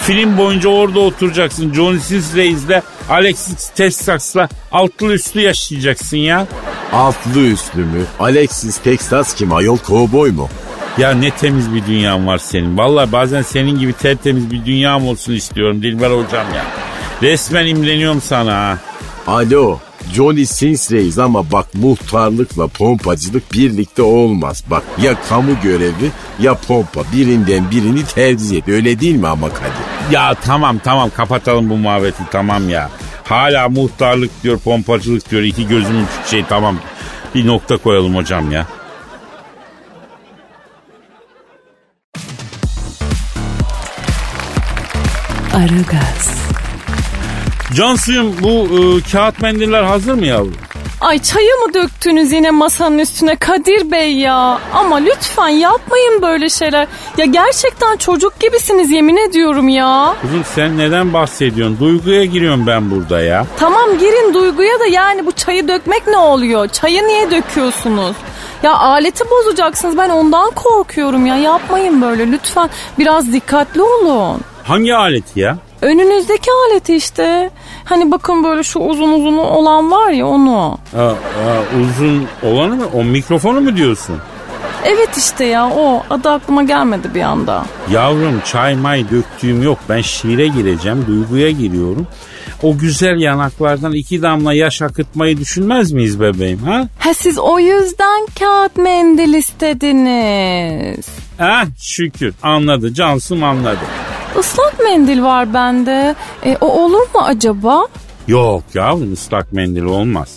Film 0.08 0.38
boyunca 0.38 0.70
orada 0.70 1.00
oturacaksın. 1.00 1.74
Johnny 1.74 2.00
Sins 2.00 2.36
Reis'le 2.36 2.82
Alexis 3.10 3.70
Texas'la 3.70 4.50
altlı 4.72 5.14
üstlü 5.14 5.42
yaşayacaksın 5.42 6.18
ya. 6.18 6.48
Altlı 6.94 7.40
üstlü 7.40 7.86
mü? 7.86 8.04
Alexis 8.20 8.78
Texas 8.78 9.36
kim 9.36 9.54
ayol 9.54 9.78
kovboy 9.78 10.32
mu? 10.32 10.50
Ya 10.98 11.12
ne 11.12 11.32
temiz 11.32 11.74
bir 11.74 11.86
dünyan 11.86 12.28
var 12.28 12.38
senin. 12.38 12.78
Vallahi 12.78 13.12
bazen 13.12 13.42
senin 13.42 13.80
gibi 13.80 13.94
tertemiz 13.94 14.52
bir 14.52 14.66
dünyam 14.66 15.08
olsun 15.08 15.34
istiyorum 15.34 15.82
Dilber 15.82 16.10
hocam 16.10 16.48
ya. 16.56 16.66
Resmen 17.22 17.68
imreniyorum 17.68 18.22
sana 18.22 18.54
ha. 18.54 18.78
Alo 19.28 19.80
Johnny 20.14 20.46
Sins 20.46 20.92
Reis 20.92 21.18
ama 21.18 21.52
bak 21.52 21.66
muhtarlıkla 21.74 22.68
pompacılık 22.68 23.54
birlikte 23.54 24.02
olmaz. 24.02 24.64
Bak 24.70 24.84
ya 25.02 25.16
kamu 25.30 25.52
görevi 25.64 26.12
ya 26.40 26.54
pompa 26.56 27.02
birinden 27.14 27.72
birini 27.72 28.06
tercih 28.06 28.58
et. 28.58 28.68
Öyle 28.68 29.00
değil 29.00 29.16
mi 29.16 29.28
ama 29.28 29.50
Kadir? 29.50 29.72
Ya 30.12 30.34
tamam 30.34 30.80
tamam 30.84 31.10
kapatalım 31.18 31.70
bu 31.70 31.78
muhabbeti 31.78 32.24
tamam 32.32 32.70
ya. 32.70 32.90
Hala 33.24 33.70
muhtarlık 33.70 34.44
diyor, 34.44 34.58
pompacılık 34.58 35.32
diyor. 35.32 35.42
İki 35.44 35.68
gözümün 35.68 36.06
şey 36.32 36.46
tamam. 36.50 36.78
Bir 37.36 37.48
nokta 37.48 37.78
koyalım 37.78 38.16
hocam 38.16 38.52
ya. 38.52 38.68
Aragaz, 45.54 46.42
Cansu'yum 47.76 48.36
bu 48.44 48.50
e, 48.50 49.12
kağıt 49.12 49.42
mendiller 49.42 49.84
hazır 49.84 50.14
mı 50.14 50.26
yavrum? 50.26 50.54
Ay 51.02 51.20
çayı 51.20 51.56
mı 51.56 51.74
döktünüz 51.74 52.32
yine 52.32 52.52
masanın 52.52 53.00
üstüne 53.00 53.36
Kadir 53.36 53.92
Bey 53.92 54.14
ya? 54.14 54.60
Ama 54.74 54.96
lütfen 54.96 55.48
yapmayın 55.48 56.22
böyle 56.22 56.50
şeyler. 56.50 56.88
Ya 57.18 57.26
gerçekten 57.26 57.98
çocuk 57.98 58.40
gibisiniz 58.40 58.92
yemin 58.92 59.18
ediyorum 59.30 59.70
ya. 59.70 60.16
Kızım 60.22 60.44
sen 60.56 60.78
neden 60.78 61.14
bahsediyorsun? 61.14 61.80
Duyguya 61.80 62.26
giriyorum 62.26 62.68
ben 62.68 62.92
burada 62.92 63.22
ya. 63.22 63.46
Tamam 63.60 63.98
girin 64.00 64.34
duyguya 64.34 64.80
da 64.80 64.86
yani 64.86 65.26
bu 65.26 65.32
çayı 65.32 65.68
dökmek 65.68 66.08
ne 66.08 66.18
oluyor? 66.18 66.68
Çayı 66.68 67.08
niye 67.08 67.32
döküyorsunuz? 67.32 68.16
Ya 68.64 68.74
aleti 68.76 69.24
bozacaksınız 69.30 69.98
ben 69.98 70.10
ondan 70.10 70.52
korkuyorum 70.52 71.26
ya 71.26 71.38
yapmayın 71.38 72.02
böyle 72.02 72.32
lütfen 72.32 72.70
biraz 73.00 73.34
dikkatli 73.34 73.82
olun. 73.82 74.42
Hangi 74.64 74.96
aleti 74.96 75.40
ya? 75.40 75.58
Önünüzdeki 75.82 76.50
aleti 76.70 76.96
işte. 76.96 77.50
Hani 77.86 78.12
bakın 78.12 78.44
böyle 78.44 78.64
şu 78.64 78.80
uzun 78.80 79.12
uzun 79.14 79.38
olan 79.38 79.92
var 79.92 80.10
ya 80.10 80.28
onu. 80.28 80.78
Aa, 80.98 81.02
aa, 81.02 81.14
uzun 81.82 82.28
olanı 82.44 82.76
mı? 82.76 82.86
O 82.94 83.04
mikrofonu 83.04 83.62
mu 83.62 83.78
diyorsun? 83.78 84.16
Evet 84.86 85.18
işte 85.18 85.46
ya 85.46 85.70
o 85.70 86.04
adı 86.10 86.30
aklıma 86.30 86.64
gelmedi 86.64 87.08
bir 87.16 87.22
anda. 87.22 87.66
Yavrum 87.92 88.42
çay 88.46 88.76
may 88.76 89.10
döktüğüm 89.10 89.64
yok. 89.64 89.78
Ben 89.90 90.02
şiire 90.02 90.48
gireceğim, 90.48 91.06
duyguya 91.08 91.52
giriyorum. 91.52 92.08
O 92.64 92.78
güzel 92.78 93.20
yanaklardan 93.20 93.94
iki 93.94 94.22
damla 94.22 94.54
yaş 94.54 94.82
akıtmayı 94.82 95.38
düşünmez 95.38 95.92
miyiz 95.92 96.20
bebeğim 96.22 96.60
ha? 96.60 96.88
Ha 97.00 97.14
siz 97.14 97.40
o 97.40 97.60
yüzden 97.60 98.28
kağıt 98.40 98.78
mendil 98.78 99.34
istediniz. 99.34 101.06
Ha 101.38 101.64
şükür 101.80 102.34
anladı 102.44 102.94
Cansım 102.94 103.44
anladı. 103.44 103.80
Islak 104.40 104.80
mendil 104.84 105.22
var 105.22 105.54
bende. 105.54 106.16
E, 106.46 106.58
o 106.62 106.68
olur 106.68 107.02
mu 107.16 107.22
acaba? 107.24 107.88
Yok 108.28 108.64
yavrum 108.74 109.14
ıslak 109.14 109.54
mendil 109.54 109.84
olmaz. 109.84 110.36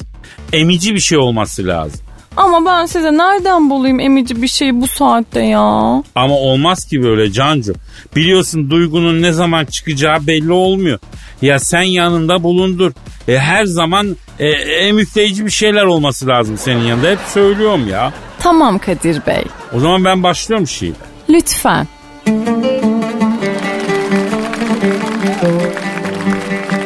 Emici 0.53 0.95
bir 0.95 1.01
şey 1.01 1.19
olması 1.19 1.67
lazım. 1.67 2.01
Ama 2.37 2.65
ben 2.67 2.87
size 2.87 3.13
nereden 3.13 3.71
bulayım 3.71 4.01
emici 4.01 4.43
bir 4.43 4.49
şey 4.49 4.81
bu 4.81 4.87
saatte 4.87 5.41
ya? 5.41 6.03
Ama 6.15 6.35
olmaz 6.35 6.85
ki 6.85 7.03
böyle 7.03 7.33
Cancu. 7.33 7.75
Biliyorsun 8.17 8.71
duygunun 8.71 9.23
ne 9.23 9.33
zaman 9.33 9.65
çıkacağı 9.65 10.27
belli 10.27 10.53
olmuyor. 10.53 10.99
Ya 11.43 11.59
sen 11.59 11.83
yanında 11.83 12.43
bulundur. 12.43 12.93
E, 13.29 13.39
her 13.39 13.65
zaman 13.65 14.17
e, 14.39 14.49
emükleyici 14.87 15.47
bir 15.47 15.51
şeyler 15.51 15.85
olması 15.85 16.27
lazım 16.27 16.59
senin 16.59 16.85
yanında. 16.85 17.11
Hep 17.11 17.19
söylüyorum 17.29 17.89
ya. 17.89 18.13
Tamam 18.39 18.79
Kadir 18.79 19.27
Bey. 19.27 19.45
O 19.77 19.81
zaman 19.81 20.05
ben 20.05 20.23
başlıyorum 20.23 20.67
şiire. 20.69 20.95
Lütfen. 21.31 21.87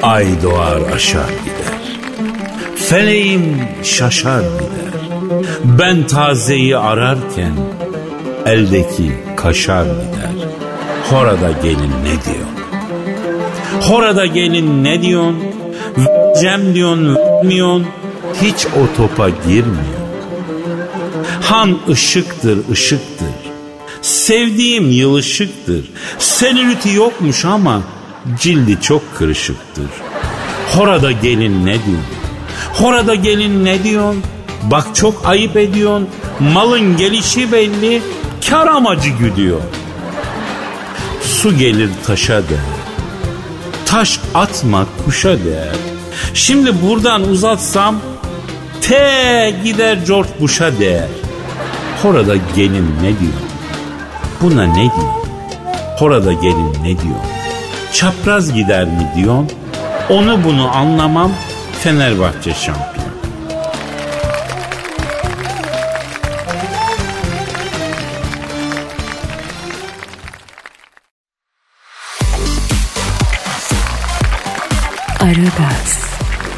Ay 0.05 0.27
doğar 0.43 0.93
aşar 0.95 1.29
gider. 1.29 1.99
Feleğim 2.77 3.59
şaşar 3.83 4.41
gider. 4.41 5.01
Ben 5.65 6.07
tazeyi 6.07 6.77
ararken 6.77 7.53
eldeki 8.47 9.13
kaşar 9.37 9.85
gider. 9.85 10.49
Horada 11.11 11.51
gelin 11.63 11.93
ne 12.05 12.25
diyor? 12.25 12.49
Horada 13.81 14.27
gelin 14.27 14.85
ne 14.85 15.03
diyorsun? 15.03 15.43
Cem 16.41 16.75
diyorsun, 16.75 17.17
vermiyorsun. 17.17 17.87
Hiç 18.43 18.67
o 18.67 18.97
topa 18.97 19.29
girmiyor. 19.29 20.05
Han 21.43 21.79
ışıktır, 21.89 22.59
ışıktır. 22.73 23.35
Sevdiğim 24.03 24.91
yılışıktır. 24.91 25.91
Selüliti 26.19 26.91
yokmuş 26.91 27.45
ama 27.45 27.83
cildi 28.41 28.81
çok 28.81 29.17
kırışıktır. 29.19 29.87
Horada 30.73 31.13
gelin 31.13 31.67
ne 31.67 31.73
diyorsun? 31.73 32.07
Horada 32.75 33.15
gelin 33.15 33.65
ne 33.65 33.85
diyorsun? 33.85 34.23
Bak 34.63 34.87
çok 34.95 35.27
ayıp 35.27 35.57
ediyorsun. 35.57 36.09
Malın 36.55 36.97
gelişi 36.97 37.53
belli. 37.53 38.03
Kar 38.51 38.67
amacı 38.67 39.11
güdüyor. 39.11 39.61
Su 41.23 41.59
gelir 41.59 41.91
taşa 42.07 42.35
değer. 42.49 42.61
Taş 43.87 44.21
atma 44.35 44.87
kuşa 45.05 45.45
değer. 45.45 45.77
Şimdi 46.35 46.83
buradan 46.83 47.23
uzatsam 47.23 47.97
te 48.81 49.55
gider 49.65 49.99
George 50.07 50.29
Bush'a 50.41 50.79
değer. 50.79 51.09
Horada 52.03 52.35
gelin 52.57 52.89
ne 53.03 53.09
diyor? 53.09 53.43
Buna 54.43 54.65
ne 54.65 54.75
diyor? 54.75 55.15
Horada 55.99 56.33
gelin 56.33 56.73
ne 56.83 56.89
diyor? 56.89 57.34
Çapraz 57.95 58.53
gider 58.53 58.85
mi 58.85 59.13
diyorsun? 59.17 59.51
Onu 60.11 60.45
bunu 60.45 60.77
anlamam 60.77 61.33
Fenerbahçe 61.83 62.55
şampiyon. 62.55 63.05
Aragaz, 75.21 75.99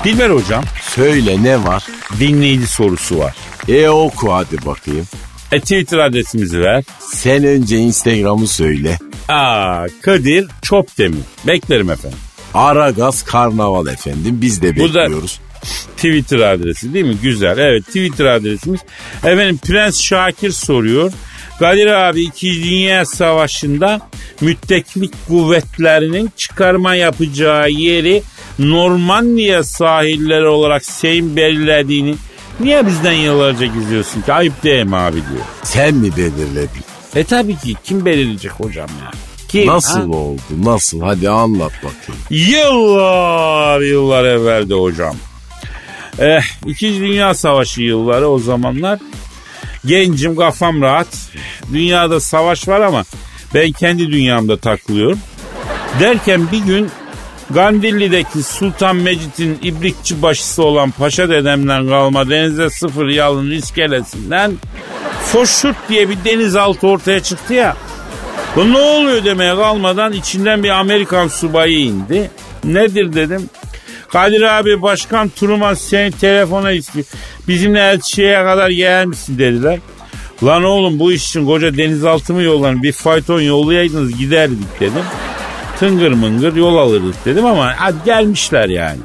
Dilber 0.05 0.31
hocam 0.31 0.65
Söyle 0.83 1.43
ne 1.43 1.65
var? 1.65 1.85
dinleyici 2.21 2.67
sorusu 2.67 3.19
var. 3.19 3.35
E 3.69 3.89
oku 3.89 4.33
hadi 4.33 4.67
bakayım. 4.67 5.07
E 5.53 5.61
Twitter 5.61 5.99
adresimizi 5.99 6.61
ver. 6.61 6.85
Sen 6.99 7.45
önce 7.45 7.77
Instagram'ı 7.79 8.47
söyle. 8.47 8.99
Aa 9.29 9.87
Kadir 10.03 10.47
Çopdemir. 10.63 11.19
Beklerim 11.47 11.91
efendim. 11.91 12.19
Aragaz 12.55 13.23
Karnaval 13.25 13.87
efendim 13.87 14.39
biz 14.41 14.63
de 14.63 14.77
Bu 14.77 14.95
da- 14.95 15.01
bekliyoruz. 15.03 15.41
Twitter 15.97 16.39
adresi 16.39 16.95
değil 16.95 17.05
mi? 17.05 17.17
Güzel. 17.23 17.59
Evet 17.59 17.87
Twitter 17.87 18.25
adresimiz. 18.25 18.81
Efendim 19.25 19.59
Prens 19.65 20.01
Şakir 20.03 20.51
soruyor. 20.51 21.13
Kadir 21.59 21.87
abi 21.87 22.21
2. 22.23 22.65
Dünya 22.65 23.05
Savaşı'nda 23.05 24.01
mütteklik 24.41 25.15
kuvvetlerinin 25.29 26.31
çıkarma 26.37 26.95
yapacağı 26.95 27.71
yeri 27.71 28.23
Normandiya 28.59 29.65
sahilleri 29.65 30.47
olarak 30.47 30.85
Seyim 30.85 31.37
belirlediğini 31.37 32.15
niye 32.61 32.87
bizden 32.87 33.13
yıllarca 33.13 33.67
gizliyorsun 33.67 34.23
ki? 34.23 34.33
Ayıp 34.33 34.63
değil 34.63 34.85
mi 34.85 34.97
abi 34.97 35.15
diyor. 35.17 35.45
Sen 35.63 35.95
mi 35.95 36.17
belirledin? 36.17 36.83
E 37.17 37.25
tabii 37.25 37.57
ki 37.57 37.75
kim 37.85 38.05
belirleyecek 38.05 38.53
hocam 38.53 38.89
ya? 39.05 39.11
Kim? 39.49 39.67
Nasıl 39.67 40.13
ha? 40.13 40.19
oldu? 40.19 40.41
Nasıl? 40.65 41.01
Hadi 41.01 41.31
anlat 41.31 41.73
bakayım. 41.77 42.23
Yıllar 42.31 43.81
yıllar 43.81 44.25
evvelde 44.25 44.75
hocam. 44.75 45.17
Eh, 46.19 46.43
İkinci 46.67 47.01
Dünya 47.01 47.35
Savaşı 47.35 47.83
yılları 47.83 48.29
o 48.29 48.39
zamanlar. 48.39 48.99
Gencim 49.87 50.37
kafam 50.37 50.83
rahat. 50.83 51.07
Dünyada 51.73 52.21
savaş 52.21 52.69
var 52.69 52.81
ama 52.81 53.05
ben 53.55 53.73
kendi 53.73 54.13
dünyamda 54.13 54.57
takılıyorum. 54.57 55.19
Derken 56.01 56.53
bir 56.53 56.59
gün 56.59 56.91
Gandilli'deki 57.51 58.43
Sultan 58.43 58.97
Mecit'in 58.97 59.59
ibrikçi 59.63 60.23
başısı 60.23 60.63
olan 60.63 60.91
Paşa 60.91 61.29
dedemden 61.29 61.89
kalma 61.89 62.31
denize 62.31 62.71
sıfır 62.71 63.07
yalın 63.07 63.51
iskelesinden 63.51 64.53
Foşurt 65.27 65.77
diye 65.89 66.09
bir 66.09 66.17
denizaltı 66.25 66.87
ortaya 66.87 67.23
çıktı 67.23 67.55
ya. 67.55 67.77
Bu 68.57 68.73
ne 68.73 68.79
oluyor 68.79 69.25
demeye 69.25 69.57
kalmadan 69.57 70.13
içinden 70.13 70.63
bir 70.63 70.71
Amerikan 70.71 71.29
subayı 71.29 71.79
indi. 71.79 72.31
Nedir 72.65 73.13
dedim. 73.15 73.51
Kadir 74.09 74.43
abi 74.43 74.83
başkan 74.83 75.29
Truman 75.29 75.75
seni 75.75 76.13
telefona 76.13 76.73
istiyor. 76.73 77.07
Bizimle 77.49 77.81
elçiye 77.81 78.35
kadar 78.35 78.71
gelir 78.71 79.05
misin 79.05 79.39
dediler. 79.39 79.79
Lan 80.45 80.65
oğlum 80.65 80.99
bu 80.99 81.13
iş 81.13 81.29
için 81.29 81.47
koca 81.47 81.77
denizaltı 81.77 82.33
mı 82.35 82.43
yollanır 82.43 82.83
bir 82.83 82.93
fayton 82.93 83.41
yollayaydınız 83.41 84.19
giderdik 84.19 84.81
dedim. 84.81 85.03
Tıngır 85.79 86.13
mıngır 86.13 86.57
yol 86.57 86.77
alırdık 86.77 87.25
dedim 87.25 87.45
ama 87.47 87.73
hadi 87.77 87.97
gelmişler 88.05 88.69
yani. 88.69 88.99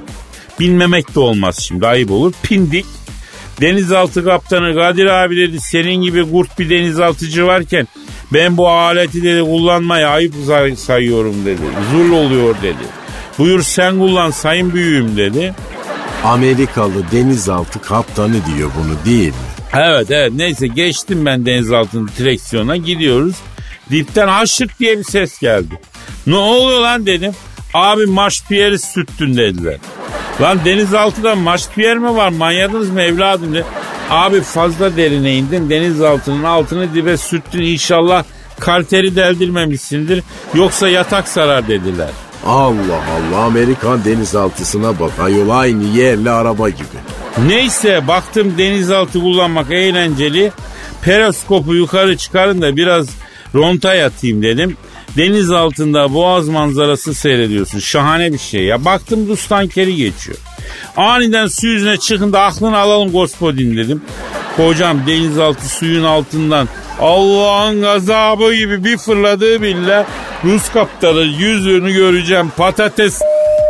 Bilmemek 0.60 1.15
de 1.15 1.19
olmaz 1.19 1.60
şimdi 1.60 1.88
ayıp 1.88 2.12
olur. 2.12 2.34
Pindik. 2.43 2.86
Denizaltı 3.62 4.23
kaptanı 4.25 4.75
Kadir 4.75 5.05
abi 5.05 5.38
dedi 5.38 5.60
senin 5.60 6.01
gibi 6.01 6.31
kurt 6.31 6.60
bir 6.60 6.69
denizaltıcı 6.69 7.45
varken 7.45 7.88
ben 8.34 8.57
bu 8.57 8.69
aleti 8.69 9.23
dedi 9.23 9.41
kullanmayı 9.41 10.07
ayıp 10.07 10.34
say- 10.47 10.75
sayıyorum 10.75 11.45
dedi. 11.45 11.62
Zul 11.91 12.12
oluyor 12.12 12.55
dedi. 12.63 12.84
Buyur 13.38 13.62
sen 13.63 13.99
kullan 13.99 14.31
sayın 14.31 14.73
büyüğüm 14.73 15.17
dedi. 15.17 15.53
Amerikalı 16.23 17.12
denizaltı 17.12 17.81
kaptanı 17.81 18.34
diyor 18.34 18.69
bunu 18.79 19.05
değil 19.05 19.27
mi? 19.29 19.34
Evet 19.73 20.12
evet 20.12 20.31
neyse 20.36 20.67
geçtim 20.67 21.25
ben 21.25 21.45
denizaltının 21.45 22.10
direksiyona 22.17 22.75
gidiyoruz. 22.75 23.36
Dipten 23.91 24.27
haşık 24.27 24.79
diye 24.79 24.97
bir 24.99 25.03
ses 25.03 25.39
geldi. 25.39 25.79
Ne 26.27 26.36
oluyor 26.36 26.79
lan 26.81 27.05
dedim. 27.05 27.31
Abi 27.73 28.05
Maş 28.05 28.43
Pierre'i 28.43 28.79
sürttün 28.79 29.38
dediler. 29.38 29.77
Lan 30.41 30.60
denizaltıda 30.65 31.36
maç 31.36 31.63
bir 31.77 31.84
yer 31.84 31.97
mi 31.97 32.15
var 32.15 32.29
manyadınız 32.29 32.89
mı 32.89 33.01
evladım 33.01 33.53
de. 33.53 33.63
Abi 34.10 34.41
fazla 34.41 34.97
derine 34.97 35.36
indin 35.36 35.69
denizaltının 35.69 36.43
altını 36.43 36.93
dibe 36.93 37.17
sürttün 37.17 37.62
inşallah 37.62 38.23
karteri 38.60 39.15
deldirmemişsindir 39.15 40.23
yoksa 40.53 40.89
yatak 40.89 41.27
sarar 41.27 41.67
dediler. 41.67 42.10
Allah 42.45 43.01
Allah 43.12 43.43
Amerikan 43.43 44.05
denizaltısına 44.05 44.99
bak 44.99 45.12
ayol 45.19 45.49
aynı 45.49 45.84
yerli 45.84 46.29
araba 46.29 46.69
gibi. 46.69 46.88
Neyse 47.47 48.07
baktım 48.07 48.53
denizaltı 48.57 49.19
kullanmak 49.19 49.71
eğlenceli. 49.71 50.51
Periskopu 51.01 51.75
yukarı 51.75 52.17
çıkarın 52.17 52.62
da 52.62 52.75
biraz 52.75 53.07
ronta 53.55 53.93
yatayım 53.93 54.41
dedim. 54.43 54.77
Deniz 55.17 55.52
altında 55.52 56.13
boğaz 56.13 56.47
manzarası 56.47 57.13
seyrediyorsun. 57.13 57.80
Şahane 57.80 58.34
bir 58.34 58.38
şey 58.38 58.63
ya. 58.63 58.86
Baktım 58.86 59.28
Rus 59.28 59.47
tankeri 59.47 59.95
geçiyor. 59.95 60.38
Aniden 60.97 61.47
su 61.47 61.67
yüzüne 61.67 61.97
çıkın 61.97 62.34
da 62.34 62.41
aklını 62.41 62.78
alalım 62.78 63.12
gospodin 63.12 63.78
dedim. 63.78 64.02
Hocam 64.58 65.08
denizaltı 65.08 65.69
suyun 65.69 66.04
altından 66.04 66.67
Allah'ın 67.00 67.82
gazabı 67.82 68.54
gibi 68.54 68.84
bir 68.84 68.97
fırladığı 68.97 69.62
bile 69.62 70.06
Rus 70.43 70.69
kaptanı 70.69 71.21
yüzünü 71.21 71.93
göreceğim 71.93 72.52
patates 72.58 73.21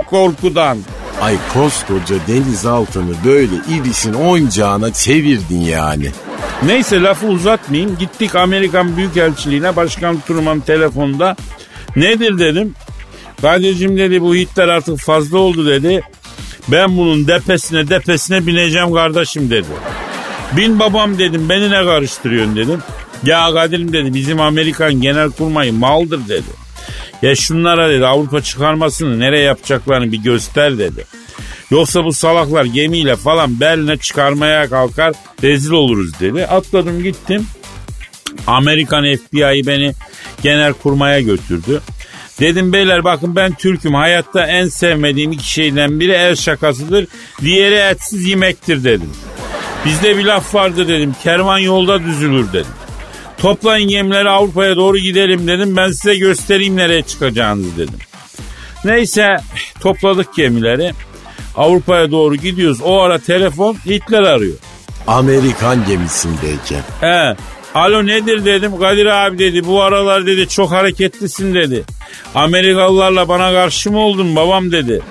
korkudan. 0.09 0.77
Ay 1.21 1.37
koskoca 1.53 2.15
denizaltını 2.27 3.13
böyle 3.25 3.55
ibisin 3.69 4.13
oyuncağına 4.13 4.93
çevirdin 4.93 5.59
yani. 5.59 6.11
Neyse 6.65 7.01
lafı 7.01 7.27
uzatmayayım. 7.27 7.97
Gittik 7.97 8.35
Amerikan 8.35 8.97
Büyükelçiliğine. 8.97 9.75
Başkan 9.75 10.19
Truman 10.27 10.59
telefonda. 10.59 11.35
Nedir 11.95 12.39
dedim. 12.39 12.75
Kadir'cim 13.41 13.97
dedi 13.97 14.21
bu 14.21 14.35
Hitler 14.35 14.67
artık 14.67 14.99
fazla 14.99 15.37
oldu 15.37 15.67
dedi. 15.67 16.01
Ben 16.67 16.97
bunun 16.97 17.27
depesine 17.27 17.89
depesine 17.89 18.47
bineceğim 18.47 18.93
kardeşim 18.93 19.49
dedi. 19.49 19.67
Bin 20.57 20.79
babam 20.79 21.19
dedim 21.19 21.49
beni 21.49 21.71
ne 21.71 21.85
karıştırıyorsun 21.85 22.55
dedim. 22.55 22.79
Ya 23.23 23.53
Kadir'im 23.53 23.93
dedi 23.93 24.13
bizim 24.13 24.41
Amerikan 24.41 24.93
genel 24.93 25.31
kurmayı 25.31 25.73
maldır 25.73 26.27
dedi. 26.27 26.60
Ya 27.21 27.35
şunlara 27.35 27.89
dedi 27.89 28.05
Avrupa 28.05 28.41
çıkarmasını 28.41 29.19
nereye 29.19 29.43
yapacaklarını 29.43 30.11
bir 30.11 30.17
göster 30.17 30.77
dedi. 30.77 31.05
Yoksa 31.71 32.05
bu 32.05 32.13
salaklar 32.13 32.65
gemiyle 32.65 33.15
falan 33.15 33.59
Berlin'e 33.59 33.97
çıkarmaya 33.97 34.69
kalkar 34.69 35.13
rezil 35.43 35.71
oluruz 35.71 36.19
dedi. 36.19 36.45
Atladım 36.45 37.03
gittim. 37.03 37.45
Amerikan 38.47 39.03
FBI 39.15 39.67
beni 39.67 39.93
genel 40.43 40.73
kurmaya 40.73 41.21
götürdü. 41.21 41.81
Dedim 42.39 42.73
beyler 42.73 43.03
bakın 43.03 43.35
ben 43.35 43.53
Türk'üm. 43.53 43.93
Hayatta 43.93 44.47
en 44.47 44.67
sevmediğim 44.67 45.31
iki 45.31 45.51
şeyden 45.51 45.99
biri 45.99 46.11
el 46.11 46.35
şakasıdır. 46.35 47.07
Diğeri 47.41 47.75
etsiz 47.75 48.25
yemektir 48.25 48.83
dedim. 48.83 49.09
Bizde 49.85 50.17
bir 50.17 50.25
laf 50.25 50.55
vardı 50.55 50.87
dedim. 50.87 51.15
Kervan 51.23 51.59
yolda 51.59 52.03
düzülür 52.03 52.53
dedim. 52.53 52.71
Toplayın 53.41 53.89
gemileri 53.89 54.29
Avrupa'ya 54.29 54.75
doğru 54.75 54.97
gidelim 54.97 55.47
dedim. 55.47 55.77
Ben 55.77 55.87
size 55.87 56.15
göstereyim 56.15 56.75
nereye 56.75 57.01
çıkacağınızı 57.01 57.77
dedim. 57.77 57.99
Neyse 58.85 59.37
topladık 59.79 60.35
gemileri. 60.35 60.93
Avrupa'ya 61.55 62.11
doğru 62.11 62.35
gidiyoruz. 62.35 62.81
O 62.81 63.01
ara 63.01 63.19
telefon 63.19 63.73
Hitler 63.85 64.23
arıyor. 64.23 64.53
Amerikan 65.07 65.85
gemisindeyken. 65.87 66.81
He. 67.01 67.35
Alo 67.75 68.05
nedir 68.05 68.45
dedim. 68.45 68.79
Kadir 68.79 69.05
abi 69.05 69.39
dedi 69.39 69.67
bu 69.67 69.81
aralar 69.81 70.25
dedi 70.25 70.47
çok 70.47 70.71
hareketlisin 70.71 71.53
dedi. 71.53 71.83
Amerikalılarla 72.35 73.27
bana 73.27 73.51
karşı 73.51 73.91
mı 73.91 73.99
oldun 73.99 74.35
babam 74.35 74.71
dedi. 74.71 75.01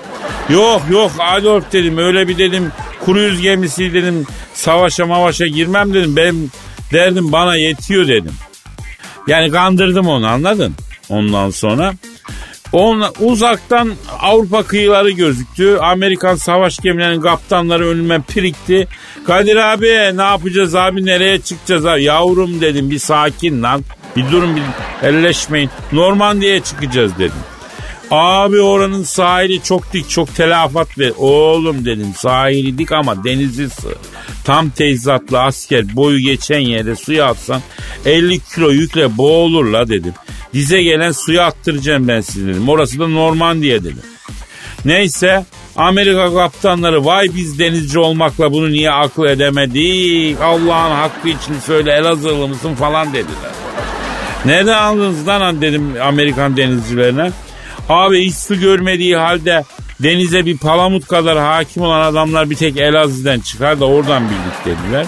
Yok 0.49 0.81
yok 0.91 1.11
Adolf 1.19 1.73
dedim 1.73 1.97
öyle 1.97 2.27
bir 2.27 2.37
dedim 2.37 2.71
kuru 3.05 3.19
yüz 3.19 3.41
gemisi 3.41 3.93
dedim 3.93 4.25
savaşa 4.53 5.05
mavaşa 5.05 5.47
girmem 5.47 5.93
dedim. 5.93 6.15
Benim 6.15 6.51
derdim 6.93 7.31
bana 7.31 7.55
yetiyor 7.55 8.07
dedim. 8.07 8.33
Yani 9.27 9.51
kandırdım 9.51 10.07
onu 10.07 10.27
anladın? 10.27 10.75
Ondan 11.09 11.49
sonra 11.49 11.93
Ona, 12.71 13.11
uzaktan 13.19 13.93
Avrupa 14.19 14.63
kıyıları 14.63 15.11
gözüktü. 15.11 15.77
Amerikan 15.77 16.35
savaş 16.35 16.79
gemilerinin 16.79 17.21
kaptanları 17.21 17.87
önüme 17.87 18.21
pirikti. 18.21 18.87
Kadir 19.27 19.55
abi 19.55 20.17
ne 20.17 20.21
yapacağız 20.21 20.75
abi 20.75 21.05
nereye 21.05 21.41
çıkacağız 21.41 21.85
abi? 21.85 22.03
Yavrum 22.03 22.61
dedim 22.61 22.91
bir 22.91 22.99
sakin 22.99 23.63
lan. 23.63 23.83
Bir 24.15 24.31
durun 24.31 24.55
bir 24.55 24.63
elleşmeyin. 25.07 25.69
Normandiya'ya 25.91 26.63
çıkacağız 26.63 27.11
dedim. 27.19 27.50
Abi 28.11 28.61
oranın 28.61 29.03
sahili 29.03 29.63
çok 29.63 29.93
dik 29.93 30.09
çok 30.09 30.35
telafat 30.35 30.99
ver. 30.99 31.11
Oğlum 31.17 31.85
dedim 31.85 32.13
sahili 32.15 32.77
dik 32.77 32.91
ama 32.91 33.23
denizi 33.23 33.69
sığ. 33.69 33.95
Tam 34.43 34.69
teyzatlı 34.69 35.41
asker 35.41 35.95
boyu 35.95 36.19
geçen 36.19 36.59
yere 36.59 36.95
suya 36.95 37.25
atsan 37.25 37.61
50 38.05 38.39
kilo 38.39 38.71
yükle 38.71 39.17
boğulur 39.17 39.65
la 39.65 39.89
dedim. 39.89 40.13
Dize 40.53 40.83
gelen 40.83 41.11
suya 41.11 41.45
attıracağım 41.45 42.07
ben 42.07 42.21
sizi 42.21 42.47
dedim. 42.47 42.69
Orası 42.69 42.99
da 42.99 43.07
Normandiya 43.07 43.83
dedim. 43.83 44.01
Neyse 44.85 45.45
Amerika 45.75 46.33
kaptanları 46.33 47.05
vay 47.05 47.27
biz 47.35 47.59
denizci 47.59 47.99
olmakla 47.99 48.53
bunu 48.53 48.69
niye 48.71 48.91
akıl 48.91 49.25
edemedik 49.25 50.41
Allah'ın 50.41 50.95
hakkı 50.95 51.29
için 51.29 51.59
söyle 51.65 51.91
Elazığlı 51.91 52.47
mısın 52.47 52.75
falan 52.75 53.07
dediler. 53.13 53.51
Neden 54.45 54.77
aldınız 54.77 55.27
lan 55.27 55.61
dedim 55.61 55.93
Amerikan 56.01 56.57
denizcilerine. 56.57 57.31
Abi 57.89 58.25
hiç 58.25 58.35
su 58.35 58.59
görmediği 58.59 59.15
halde 59.15 59.63
denize 59.99 60.45
bir 60.45 60.57
palamut 60.57 61.07
kadar 61.07 61.37
hakim 61.37 61.83
olan 61.83 62.01
adamlar 62.01 62.49
bir 62.49 62.55
tek 62.55 62.77
Elazığ'dan 62.77 63.39
çıkar 63.39 63.79
da 63.79 63.85
oradan 63.85 64.23
bildik 64.23 64.65
dediler. 64.65 65.05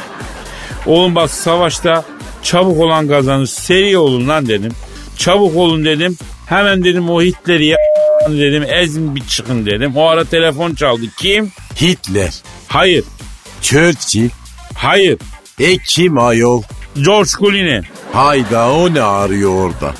Oğlum 0.85 1.15
bak 1.15 1.31
savaşta 1.31 2.03
çabuk 2.43 2.79
olan 2.79 3.07
kazanır 3.07 3.45
seri 3.45 3.97
olun 3.97 4.27
lan 4.27 4.47
dedim. 4.47 4.71
Çabuk 5.17 5.55
olun 5.57 5.85
dedim. 5.85 6.17
Hemen 6.45 6.83
dedim 6.83 7.09
o 7.09 7.21
Hitler'i 7.21 7.65
ya 7.65 7.77
dedim 8.29 8.63
ezin 8.67 9.15
bir 9.15 9.27
çıkın 9.27 9.65
dedim. 9.65 9.97
O 9.97 10.05
ara 10.07 10.25
telefon 10.25 10.75
çaldı. 10.75 11.01
Kim? 11.17 11.51
Hitler, 11.81 12.33
Hayır. 12.67 13.03
Churchill, 13.61 14.29
Hayır. 14.75 15.17
e 15.59 15.77
kim 15.77 16.17
ayol? 16.17 16.63
George 17.01 17.29
Clooney. 17.39 17.81
Hayda 18.13 18.71
o 18.71 18.93
ne 18.93 19.01
arıyor 19.01 19.51
orada? 19.65 19.93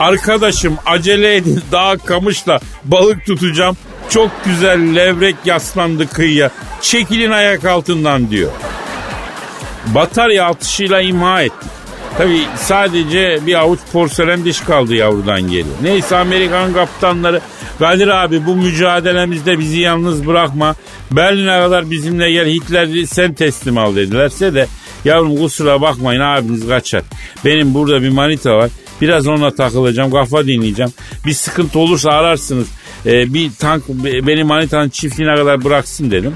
Arkadaşım 0.00 0.76
acele 0.86 1.36
edin 1.36 1.60
daha 1.72 1.98
kamışla 1.98 2.60
balık 2.84 3.26
tutacağım. 3.26 3.76
Çok 4.08 4.30
güzel 4.44 4.94
levrek 4.94 5.36
yaslandı 5.44 6.08
kıyıya. 6.08 6.50
Çekilin 6.80 7.30
ayak 7.30 7.64
altından 7.64 8.30
diyor. 8.30 8.50
Batarya 9.86 10.46
atışıyla 10.46 11.00
imha 11.00 11.42
ettik. 11.42 11.70
Tabi 12.18 12.40
sadece 12.56 13.38
bir 13.46 13.54
avuç 13.54 13.80
porselen 13.92 14.44
diş 14.44 14.60
kaldı 14.60 14.94
yavrudan 14.94 15.42
geri. 15.42 15.66
Neyse 15.82 16.16
Amerikan 16.16 16.72
kaptanları 16.72 17.40
Kadir 17.78 18.08
abi 18.08 18.46
bu 18.46 18.56
mücadelemizde 18.56 19.58
bizi 19.58 19.80
yalnız 19.80 20.26
bırakma. 20.26 20.74
Berlin'e 21.10 21.58
kadar 21.58 21.90
bizimle 21.90 22.30
gel 22.30 22.46
Hitler'i 22.46 23.06
sen 23.06 23.34
teslim 23.34 23.78
al 23.78 23.96
dedilerse 23.96 24.54
de 24.54 24.66
yavrum 25.04 25.36
kusura 25.36 25.80
bakmayın 25.80 26.20
abiniz 26.20 26.68
kaçar. 26.68 27.02
Benim 27.44 27.74
burada 27.74 28.02
bir 28.02 28.08
manita 28.08 28.56
var. 28.56 28.70
Biraz 29.00 29.26
onunla 29.26 29.54
takılacağım 29.54 30.10
kafa 30.10 30.46
dinleyeceğim. 30.46 30.92
Bir 31.26 31.32
sıkıntı 31.32 31.78
olursa 31.78 32.10
ararsınız. 32.10 32.68
Ee, 33.06 33.34
bir 33.34 33.50
tank 33.58 33.84
beni 34.04 34.44
manitanın 34.44 34.88
çiftliğine 34.88 35.34
kadar 35.36 35.64
bıraksın 35.64 36.10
dedim. 36.10 36.34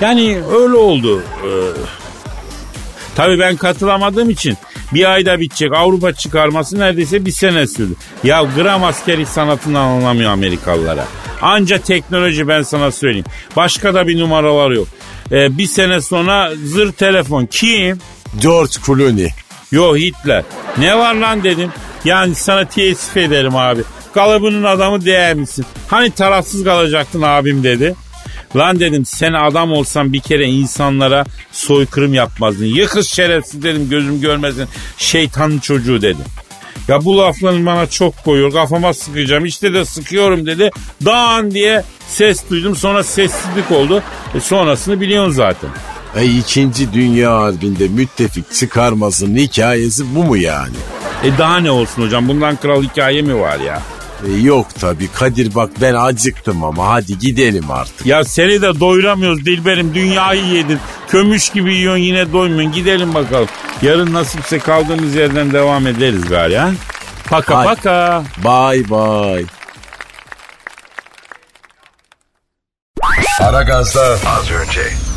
Yani 0.00 0.38
öyle 0.58 0.74
oldu. 0.74 1.22
Ee, 1.44 1.48
Tabii 3.16 3.38
ben 3.38 3.56
katılamadığım 3.56 4.30
için 4.30 4.56
bir 4.94 5.12
ayda 5.12 5.40
bitecek 5.40 5.72
Avrupa 5.72 6.12
çıkarması 6.12 6.78
neredeyse 6.78 7.24
bir 7.26 7.30
sene 7.30 7.66
sürdü. 7.66 7.94
Ya 8.24 8.42
gram 8.56 8.84
askerlik 8.84 9.28
sanatından 9.28 9.80
anlamıyor 9.84 10.30
Amerikalılara. 10.30 11.04
Anca 11.42 11.78
teknoloji 11.78 12.48
ben 12.48 12.62
sana 12.62 12.90
söyleyeyim. 12.92 13.26
Başka 13.56 13.94
da 13.94 14.08
bir 14.08 14.18
numaralar 14.18 14.70
yok. 14.70 14.88
Ee, 15.32 15.58
bir 15.58 15.66
sene 15.66 16.00
sonra 16.00 16.52
zır 16.64 16.92
telefon. 16.92 17.46
Kim? 17.46 17.98
George 18.42 18.72
Clooney. 18.86 19.30
Yo 19.72 19.96
Hitler. 19.96 20.44
Ne 20.78 20.98
var 20.98 21.14
lan 21.14 21.44
dedim. 21.44 21.72
Yani 22.04 22.34
sana 22.34 22.64
teessüf 22.64 23.16
ederim 23.16 23.56
abi. 23.56 23.82
Kalıbının 24.14 24.64
adamı 24.64 25.04
değer 25.04 25.34
misin? 25.34 25.66
Hani 25.88 26.10
tarafsız 26.10 26.64
kalacaktın 26.64 27.22
abim 27.22 27.64
dedi. 27.64 27.94
Lan 28.56 28.80
dedim 28.80 29.04
sen 29.04 29.32
adam 29.32 29.72
olsan 29.72 30.12
bir 30.12 30.20
kere 30.20 30.44
insanlara 30.44 31.24
soykırım 31.52 32.14
yapmazdın. 32.14 32.64
Yıkız 32.64 33.08
şerefsiz 33.08 33.62
dedim 33.62 33.88
gözüm 33.90 34.20
görmesin. 34.20 34.68
Şeytanın 34.98 35.58
çocuğu 35.58 36.02
dedim. 36.02 36.24
Ya 36.88 37.04
bu 37.04 37.18
lafların 37.18 37.66
bana 37.66 37.86
çok 37.86 38.24
koyuyor 38.24 38.52
kafama 38.52 38.94
sıkacağım 38.94 39.44
işte 39.44 39.74
de 39.74 39.84
sıkıyorum 39.84 40.46
dedi. 40.46 40.70
Dağın 41.04 41.50
diye 41.50 41.82
ses 42.08 42.50
duydum 42.50 42.76
sonra 42.76 43.04
sessizlik 43.04 43.70
oldu. 43.70 44.02
E 44.34 44.40
sonrasını 44.40 45.00
biliyorsun 45.00 45.32
zaten. 45.32 45.70
E, 46.16 46.24
İkinci 46.24 46.92
Dünya 46.92 47.32
Harbi'nde 47.40 47.88
müttefik 47.88 48.52
çıkarmasının 48.52 49.36
hikayesi 49.36 50.14
bu 50.14 50.24
mu 50.24 50.36
yani? 50.36 50.76
E 51.24 51.38
daha 51.38 51.58
ne 51.60 51.70
olsun 51.70 52.02
hocam 52.02 52.28
bundan 52.28 52.56
kral 52.56 52.82
hikaye 52.82 53.22
mi 53.22 53.40
var 53.40 53.58
ya? 53.58 53.82
E, 54.28 54.32
yok 54.40 54.66
tabii 54.80 55.08
Kadir 55.08 55.54
bak 55.54 55.70
ben 55.80 55.94
acıktım 55.94 56.64
ama 56.64 56.86
hadi 56.88 57.18
gidelim 57.18 57.70
artık. 57.70 58.06
Ya 58.06 58.24
seni 58.24 58.62
de 58.62 58.80
doyuramıyoruz 58.80 59.46
Dilberim. 59.46 59.94
Dünyayı 59.94 60.44
yedin. 60.44 60.78
Kömüş 61.08 61.48
gibi 61.50 61.74
yiyorsun 61.74 62.02
yine 62.02 62.32
doymuyorsun. 62.32 62.72
Gidelim 62.72 63.14
bakalım. 63.14 63.48
Yarın 63.82 64.12
nasipse 64.12 64.58
kaldığımız 64.58 65.14
yerden 65.14 65.52
devam 65.52 65.86
ederiz 65.86 66.28
galiba. 66.28 66.70
Paka 67.30 67.56
Hadi. 67.58 67.66
paka. 67.66 68.22
Bye 68.44 68.90
bye. 68.90 69.44
Aragaz'da 73.40 74.00
az 74.26 74.50
önce. 74.50 75.07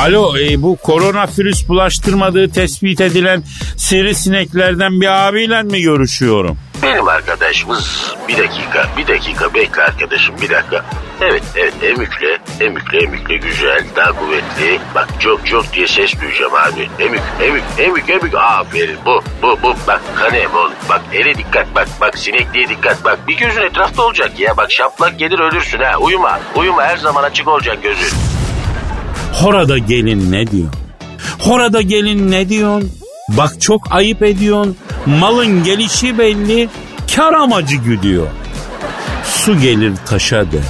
Alo 0.00 0.38
e, 0.38 0.62
bu 0.62 0.76
koronavirüs 0.76 1.68
bulaştırmadığı 1.68 2.50
tespit 2.50 3.00
edilen 3.00 3.42
sivrisineklerden 3.76 5.00
bir 5.00 5.28
abiyle 5.28 5.62
mi 5.62 5.82
görüşüyorum? 5.82 6.58
Benim 6.82 7.08
arkadaşımız 7.08 8.14
bir 8.28 8.38
dakika 8.38 8.88
bir 8.96 9.06
dakika 9.06 9.54
bekle 9.54 9.82
arkadaşım 9.82 10.34
bir 10.42 10.50
dakika. 10.50 10.84
Evet 11.20 11.42
evet 11.56 11.74
emükle 11.82 12.38
emükle 12.60 12.98
emükle 12.98 13.36
güzel 13.36 13.84
daha 13.96 14.12
kuvvetli. 14.12 14.80
Bak 14.94 15.08
çok 15.18 15.46
çok 15.46 15.72
diye 15.72 15.86
ses 15.86 16.20
duyacağım 16.20 16.54
abi. 16.54 16.88
Emük 16.98 17.22
emük 17.42 17.62
emük 17.78 18.10
emük 18.10 18.34
aferin 18.34 18.98
bu 19.06 19.22
bu 19.42 19.58
bu 19.62 19.74
bak 19.86 20.02
kanem 20.14 20.54
oğlum. 20.54 20.72
Bak 20.88 21.02
ele 21.12 21.34
dikkat 21.34 21.74
bak 21.74 21.88
bak 22.00 22.18
sinekliğe 22.18 22.68
dikkat 22.68 23.04
bak. 23.04 23.28
Bir 23.28 23.36
gözün 23.36 23.62
etrafta 23.62 24.02
olacak 24.02 24.40
ya 24.40 24.56
bak 24.56 24.72
şaplak 24.72 25.18
gelir 25.18 25.38
ölürsün 25.38 25.78
ha 25.78 25.98
uyuma. 25.98 26.40
Uyuma 26.56 26.82
her 26.82 26.96
zaman 26.96 27.22
açık 27.22 27.48
olacak 27.48 27.82
gözün. 27.82 28.39
Horada 29.40 29.78
gelin 29.78 30.32
ne 30.32 30.46
diyor? 30.46 30.68
Horada 31.38 31.80
gelin 31.82 32.30
ne 32.30 32.48
diyorsun? 32.48 32.90
Bak 33.28 33.60
çok 33.60 33.92
ayıp 33.92 34.22
ediyorsun. 34.22 34.76
Malın 35.06 35.64
gelişi 35.64 36.18
belli. 36.18 36.68
Kar 37.16 37.32
amacı 37.32 37.76
güdüyor. 37.76 38.26
Su 39.24 39.60
gelir 39.60 39.92
taşa 40.06 40.52
değer. 40.52 40.62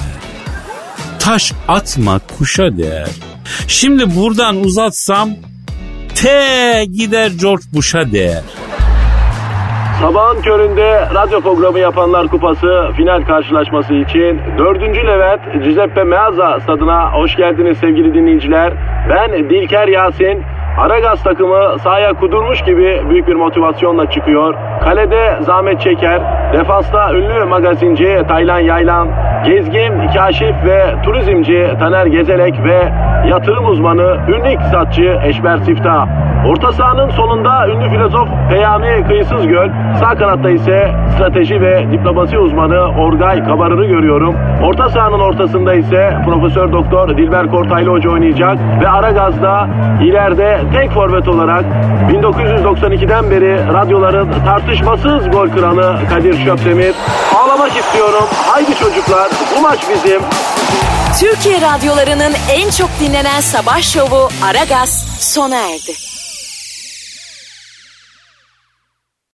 Taş 1.19 1.53
atma 1.67 2.19
kuşa 2.37 2.77
değer. 2.77 3.09
Şimdi 3.67 4.15
buradan 4.15 4.63
uzatsam 4.63 5.29
te 6.15 6.85
gider 6.93 7.31
George 7.41 7.63
Bush'a 7.73 8.11
değer. 8.11 8.43
Sabahın 10.01 10.41
köründe 10.41 11.07
radyo 11.15 11.41
programı 11.41 11.79
yapanlar 11.79 12.27
kupası 12.27 12.89
final 12.95 13.25
karşılaşması 13.25 13.93
için 13.93 14.41
4. 14.57 14.81
Levent 14.81 15.63
Giuseppe 15.63 16.03
Meazza 16.03 16.59
stadına 16.59 17.13
hoş 17.13 17.35
geldiniz 17.35 17.77
sevgili 17.77 18.13
dinleyiciler. 18.13 18.73
Ben 19.09 19.49
Dilker 19.49 19.87
Yasin. 19.87 20.43
Aragaz 20.79 21.23
takımı 21.23 21.79
sahaya 21.79 22.13
kudurmuş 22.13 22.61
gibi 22.61 23.01
büyük 23.09 23.27
bir 23.27 23.35
motivasyonla 23.35 24.09
çıkıyor. 24.09 24.55
Kalede 24.83 25.37
zahmet 25.41 25.81
çeker. 25.81 26.21
Defansta 26.53 27.13
ünlü 27.13 27.45
magazinci 27.45 28.21
Taylan 28.27 28.59
Yaylan. 28.59 29.07
Gezgin, 29.45 30.07
kaşif 30.13 30.55
ve 30.65 30.95
turizmci 31.03 31.71
Taner 31.79 32.05
Gezelek 32.05 32.63
ve 32.63 32.91
yatırım 33.29 33.65
uzmanı 33.65 34.17
ünlü 34.27 34.51
iktisatçı 34.51 35.19
Eşber 35.23 35.57
Siftah. 35.57 36.30
Orta 36.45 36.71
sahanın 36.71 37.09
solunda 37.09 37.67
ünlü 37.67 37.89
filozof 37.89 38.27
Peyami 38.49 39.07
Kıyısız 39.07 39.47
Göl, 39.47 39.69
sağ 39.99 40.15
kanatta 40.15 40.49
ise 40.49 40.91
strateji 41.15 41.61
ve 41.61 41.91
diplomasi 41.91 42.37
uzmanı 42.37 43.01
Orgay 43.01 43.43
Kabarır'ı 43.43 43.85
görüyorum. 43.85 44.35
Orta 44.63 44.89
sahanın 44.89 45.19
ortasında 45.19 45.73
ise 45.73 46.17
Profesör 46.25 46.71
Doktor 46.71 47.17
Dilber 47.17 47.47
Kortaylı 47.51 47.89
Hoca 47.91 48.09
oynayacak 48.09 48.57
ve 48.81 48.89
Aragaz'da 48.89 49.67
ileride 50.03 50.61
tek 50.73 50.91
forvet 50.91 51.27
olarak 51.27 51.65
1992'den 52.11 53.31
beri 53.31 53.73
radyoların 53.73 54.29
tartışmasız 54.45 55.31
gol 55.31 55.49
kralı 55.49 55.95
Kadir 56.09 56.45
Şöpdemir. 56.45 56.95
Ağlamak 57.35 57.77
istiyorum. 57.77 58.25
Haydi 58.47 58.75
çocuklar 58.75 59.29
bu 59.57 59.61
maç 59.61 59.79
bizim. 59.89 60.21
Türkiye 61.19 61.61
radyolarının 61.61 62.33
en 62.51 62.69
çok 62.69 62.89
dinlenen 62.99 63.39
sabah 63.39 63.81
şovu 63.81 64.29
Aragaz 64.45 65.05
sona 65.19 65.55
erdi. 65.55 66.10